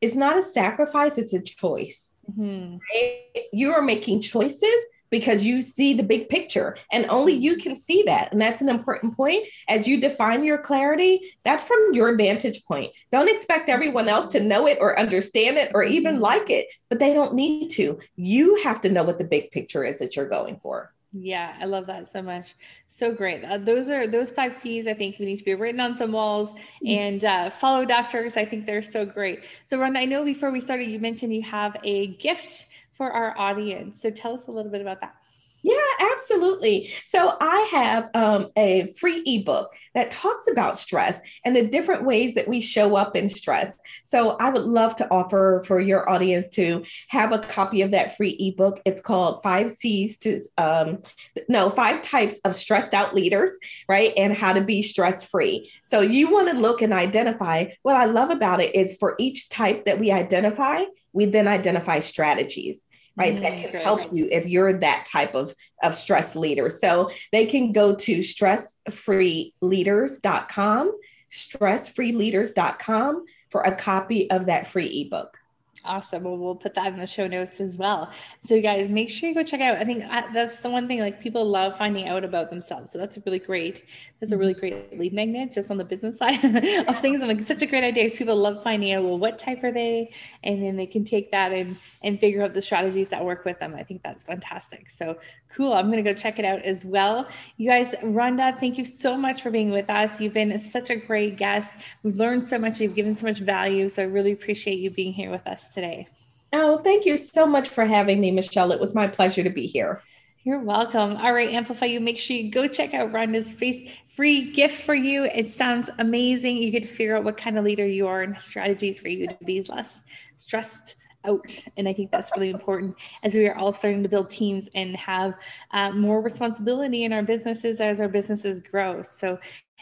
It's 0.00 0.16
not 0.16 0.36
a 0.36 0.42
sacrifice, 0.42 1.18
it's 1.18 1.32
a 1.32 1.40
choice. 1.40 2.09
Mm-hmm. 2.38 2.76
Right? 2.76 3.44
You 3.52 3.72
are 3.72 3.82
making 3.82 4.20
choices 4.20 4.84
because 5.10 5.44
you 5.44 5.60
see 5.60 5.92
the 5.92 6.02
big 6.02 6.28
picture 6.28 6.76
and 6.92 7.06
only 7.06 7.32
you 7.34 7.56
can 7.56 7.76
see 7.76 8.04
that. 8.04 8.30
And 8.32 8.40
that's 8.40 8.60
an 8.60 8.68
important 8.68 9.16
point. 9.16 9.46
As 9.68 9.86
you 9.86 10.00
define 10.00 10.44
your 10.44 10.58
clarity, 10.58 11.34
that's 11.42 11.64
from 11.64 11.92
your 11.92 12.16
vantage 12.16 12.64
point. 12.64 12.92
Don't 13.12 13.28
expect 13.28 13.68
everyone 13.68 14.08
else 14.08 14.32
to 14.32 14.40
know 14.40 14.66
it 14.66 14.78
or 14.80 14.98
understand 14.98 15.58
it 15.58 15.72
or 15.74 15.82
even 15.82 16.14
mm-hmm. 16.14 16.22
like 16.22 16.48
it, 16.50 16.68
but 16.88 16.98
they 16.98 17.12
don't 17.12 17.34
need 17.34 17.70
to. 17.70 17.98
You 18.16 18.62
have 18.62 18.80
to 18.82 18.90
know 18.90 19.02
what 19.02 19.18
the 19.18 19.24
big 19.24 19.50
picture 19.50 19.84
is 19.84 19.98
that 19.98 20.16
you're 20.16 20.28
going 20.28 20.60
for. 20.60 20.92
Yeah, 21.12 21.56
I 21.60 21.64
love 21.64 21.86
that 21.86 22.08
so 22.08 22.22
much. 22.22 22.54
So 22.86 23.12
great. 23.12 23.44
Uh, 23.44 23.58
those 23.58 23.90
are 23.90 24.06
those 24.06 24.30
five 24.30 24.54
C's. 24.54 24.86
I 24.86 24.94
think 24.94 25.18
we 25.18 25.26
need 25.26 25.38
to 25.38 25.44
be 25.44 25.54
written 25.54 25.80
on 25.80 25.92
some 25.94 26.12
walls 26.12 26.50
mm-hmm. 26.50 26.86
and 26.86 27.24
uh, 27.24 27.50
followed 27.50 27.90
after 27.90 28.18
because 28.18 28.36
I 28.36 28.44
think 28.44 28.64
they're 28.64 28.80
so 28.80 29.04
great. 29.04 29.40
So, 29.66 29.76
Rhonda, 29.76 29.98
I 29.98 30.04
know 30.04 30.24
before 30.24 30.52
we 30.52 30.60
started, 30.60 30.88
you 30.88 31.00
mentioned 31.00 31.34
you 31.34 31.42
have 31.42 31.76
a 31.82 32.08
gift 32.18 32.66
for 32.92 33.10
our 33.10 33.36
audience. 33.36 34.00
So, 34.00 34.10
tell 34.10 34.34
us 34.34 34.46
a 34.46 34.52
little 34.52 34.70
bit 34.70 34.82
about 34.82 35.00
that. 35.00 35.16
Yeah, 35.62 35.76
absolutely. 36.12 36.90
So 37.04 37.36
I 37.40 37.68
have 37.72 38.08
um, 38.14 38.48
a 38.56 38.92
free 38.98 39.22
ebook 39.26 39.70
that 39.94 40.10
talks 40.10 40.46
about 40.50 40.78
stress 40.78 41.20
and 41.44 41.54
the 41.54 41.66
different 41.66 42.04
ways 42.04 42.34
that 42.34 42.48
we 42.48 42.60
show 42.60 42.96
up 42.96 43.14
in 43.14 43.28
stress. 43.28 43.76
So 44.04 44.36
I 44.40 44.50
would 44.50 44.64
love 44.64 44.96
to 44.96 45.10
offer 45.10 45.62
for 45.66 45.78
your 45.78 46.08
audience 46.08 46.48
to 46.54 46.84
have 47.08 47.32
a 47.32 47.38
copy 47.38 47.82
of 47.82 47.90
that 47.90 48.16
free 48.16 48.36
ebook. 48.38 48.80
It's 48.86 49.00
called 49.00 49.42
Five 49.42 49.72
C's 49.72 50.18
to, 50.18 50.40
um, 50.56 51.02
no, 51.48 51.68
Five 51.68 52.02
Types 52.02 52.38
of 52.44 52.56
Stressed 52.56 52.94
Out 52.94 53.14
Leaders, 53.14 53.50
right? 53.88 54.12
And 54.16 54.32
how 54.32 54.54
to 54.54 54.62
be 54.62 54.82
stress 54.82 55.22
free. 55.24 55.70
So 55.86 56.00
you 56.00 56.30
want 56.30 56.48
to 56.50 56.58
look 56.58 56.80
and 56.80 56.94
identify. 56.94 57.66
What 57.82 57.96
I 57.96 58.06
love 58.06 58.30
about 58.30 58.60
it 58.60 58.74
is 58.74 58.96
for 58.98 59.14
each 59.18 59.50
type 59.50 59.84
that 59.84 59.98
we 59.98 60.10
identify, 60.10 60.84
we 61.12 61.26
then 61.26 61.48
identify 61.48 61.98
strategies 61.98 62.86
right 63.20 63.36
mm, 63.36 63.42
that 63.42 63.60
can 63.60 63.70
good. 63.70 63.82
help 63.82 64.12
you 64.12 64.26
if 64.30 64.48
you're 64.48 64.72
that 64.72 65.06
type 65.06 65.34
of 65.34 65.54
of 65.82 65.94
stress 65.94 66.34
leader. 66.34 66.70
So 66.70 67.10
they 67.32 67.44
can 67.46 67.72
go 67.72 67.94
to 67.94 68.18
stressfreeleaders.com 68.18 70.92
stressfreeleaders.com 71.30 73.24
for 73.50 73.60
a 73.62 73.74
copy 73.74 74.30
of 74.30 74.46
that 74.46 74.66
free 74.66 75.06
ebook 75.06 75.39
Awesome. 75.84 76.24
Well, 76.24 76.36
we'll 76.36 76.54
put 76.54 76.74
that 76.74 76.88
in 76.88 76.98
the 76.98 77.06
show 77.06 77.26
notes 77.26 77.58
as 77.60 77.74
well. 77.74 78.10
So, 78.42 78.54
you 78.54 78.60
guys, 78.60 78.90
make 78.90 79.08
sure 79.08 79.30
you 79.30 79.34
go 79.34 79.42
check 79.42 79.62
out. 79.62 79.78
I 79.78 79.84
think 79.84 80.04
that's 80.34 80.60
the 80.60 80.68
one 80.68 80.86
thing 80.86 81.00
like 81.00 81.22
people 81.22 81.44
love 81.44 81.78
finding 81.78 82.06
out 82.06 82.22
about 82.22 82.50
themselves. 82.50 82.92
So 82.92 82.98
that's 82.98 83.16
a 83.16 83.22
really 83.24 83.38
great. 83.38 83.84
That's 84.20 84.32
a 84.32 84.36
really 84.36 84.52
mm-hmm. 84.52 84.90
great 84.90 84.98
lead 84.98 85.14
magnet 85.14 85.52
just 85.52 85.70
on 85.70 85.78
the 85.78 85.84
business 85.84 86.18
side 86.18 86.44
of 86.44 86.98
things. 86.98 87.22
And 87.22 87.28
like 87.28 87.46
such 87.46 87.62
a 87.62 87.66
great 87.66 87.82
idea 87.82 88.04
because 88.04 88.18
people 88.18 88.36
love 88.36 88.62
finding 88.62 88.92
out. 88.92 89.04
Well, 89.04 89.18
what 89.18 89.38
type 89.38 89.64
are 89.64 89.72
they? 89.72 90.12
And 90.44 90.62
then 90.62 90.76
they 90.76 90.86
can 90.86 91.04
take 91.04 91.30
that 91.30 91.52
and 91.52 91.76
and 92.02 92.20
figure 92.20 92.42
out 92.42 92.52
the 92.52 92.62
strategies 92.62 93.08
that 93.08 93.24
work 93.24 93.44
with 93.46 93.58
them. 93.58 93.74
I 93.74 93.82
think 93.82 94.02
that's 94.02 94.24
fantastic. 94.24 94.90
So 94.90 95.18
cool. 95.54 95.72
I'm 95.72 95.90
gonna 95.90 96.02
go 96.02 96.14
check 96.14 96.38
it 96.38 96.44
out 96.44 96.62
as 96.62 96.84
well. 96.84 97.26
You 97.56 97.70
guys, 97.70 97.94
Rhonda, 98.02 98.58
thank 98.58 98.76
you 98.76 98.84
so 98.84 99.16
much 99.16 99.42
for 99.42 99.50
being 99.50 99.70
with 99.70 99.88
us. 99.88 100.20
You've 100.20 100.34
been 100.34 100.58
such 100.58 100.90
a 100.90 100.96
great 100.96 101.36
guest. 101.36 101.78
We've 102.02 102.16
learned 102.16 102.46
so 102.46 102.58
much. 102.58 102.80
You've 102.80 102.94
given 102.94 103.14
so 103.14 103.26
much 103.26 103.38
value. 103.38 103.88
So 103.88 104.02
I 104.02 104.06
really 104.06 104.32
appreciate 104.32 104.78
you 104.78 104.90
being 104.90 105.12
here 105.12 105.30
with 105.30 105.46
us 105.70 105.74
today. 105.74 106.06
Oh, 106.52 106.78
thank 106.78 107.06
you 107.06 107.16
so 107.16 107.46
much 107.46 107.68
for 107.68 107.84
having 107.84 108.20
me, 108.20 108.30
Michelle. 108.30 108.72
It 108.72 108.80
was 108.80 108.94
my 108.94 109.06
pleasure 109.06 109.44
to 109.44 109.50
be 109.50 109.66
here. 109.66 110.02
You're 110.42 110.60
welcome. 110.60 111.16
All 111.16 111.32
right, 111.32 111.50
Amplify 111.50 111.86
You. 111.86 112.00
Make 112.00 112.18
sure 112.18 112.36
you 112.36 112.50
go 112.50 112.66
check 112.66 112.94
out 112.94 113.12
Rhonda's 113.12 113.52
face 113.52 113.92
free 114.08 114.50
gift 114.52 114.82
for 114.82 114.94
you. 114.94 115.24
It 115.24 115.50
sounds 115.50 115.90
amazing. 115.98 116.56
You 116.56 116.70
get 116.70 116.82
to 116.82 116.88
figure 116.88 117.16
out 117.16 117.24
what 117.24 117.36
kind 117.36 117.58
of 117.58 117.64
leader 117.64 117.86
you 117.86 118.06
are 118.06 118.22
and 118.22 118.40
strategies 118.40 118.98
for 118.98 119.08
you 119.08 119.28
to 119.28 119.36
be 119.44 119.62
less 119.62 120.02
stressed 120.38 120.96
out. 121.26 121.58
And 121.76 121.86
I 121.86 121.92
think 121.92 122.10
that's 122.10 122.30
really 122.34 122.50
important 122.50 122.96
as 123.22 123.34
we 123.34 123.46
are 123.46 123.54
all 123.54 123.74
starting 123.74 124.02
to 124.02 124.08
build 124.08 124.30
teams 124.30 124.68
and 124.74 124.96
have 124.96 125.34
uh, 125.72 125.92
more 125.92 126.22
responsibility 126.22 127.04
in 127.04 127.12
our 127.12 127.22
businesses 127.22 127.80
as 127.80 128.00
our 128.00 128.08
businesses 128.08 128.60
grow. 128.60 129.02
So 129.02 129.38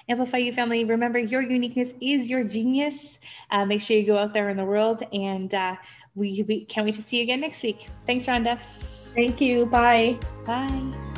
Amplify 0.09 0.38
You 0.38 0.53
family, 0.53 0.85
remember 0.85 1.18
your 1.18 1.42
uniqueness 1.42 1.94
is 2.01 2.31
your 2.31 2.44
genius. 2.44 3.18
Uh, 3.51 3.64
make 3.64 3.81
sure 3.81 3.97
you 3.97 4.07
go 4.07 4.16
out 4.16 4.33
there 4.33 4.49
in 4.49 4.57
the 4.57 4.64
world 4.64 5.03
and 5.12 5.53
uh, 5.55 5.77
we, 6.14 6.44
we 6.49 6.64
can't 6.64 6.85
wait 6.85 6.94
to 6.94 7.03
see 7.03 7.18
you 7.18 7.23
again 7.25 7.40
next 7.40 7.62
week. 7.62 7.88
Thanks, 8.07 8.27
Rhonda. 8.27 8.59
Thank 9.14 9.40
you. 9.40 9.66
Bye. 9.66 10.18
Bye. 10.47 11.18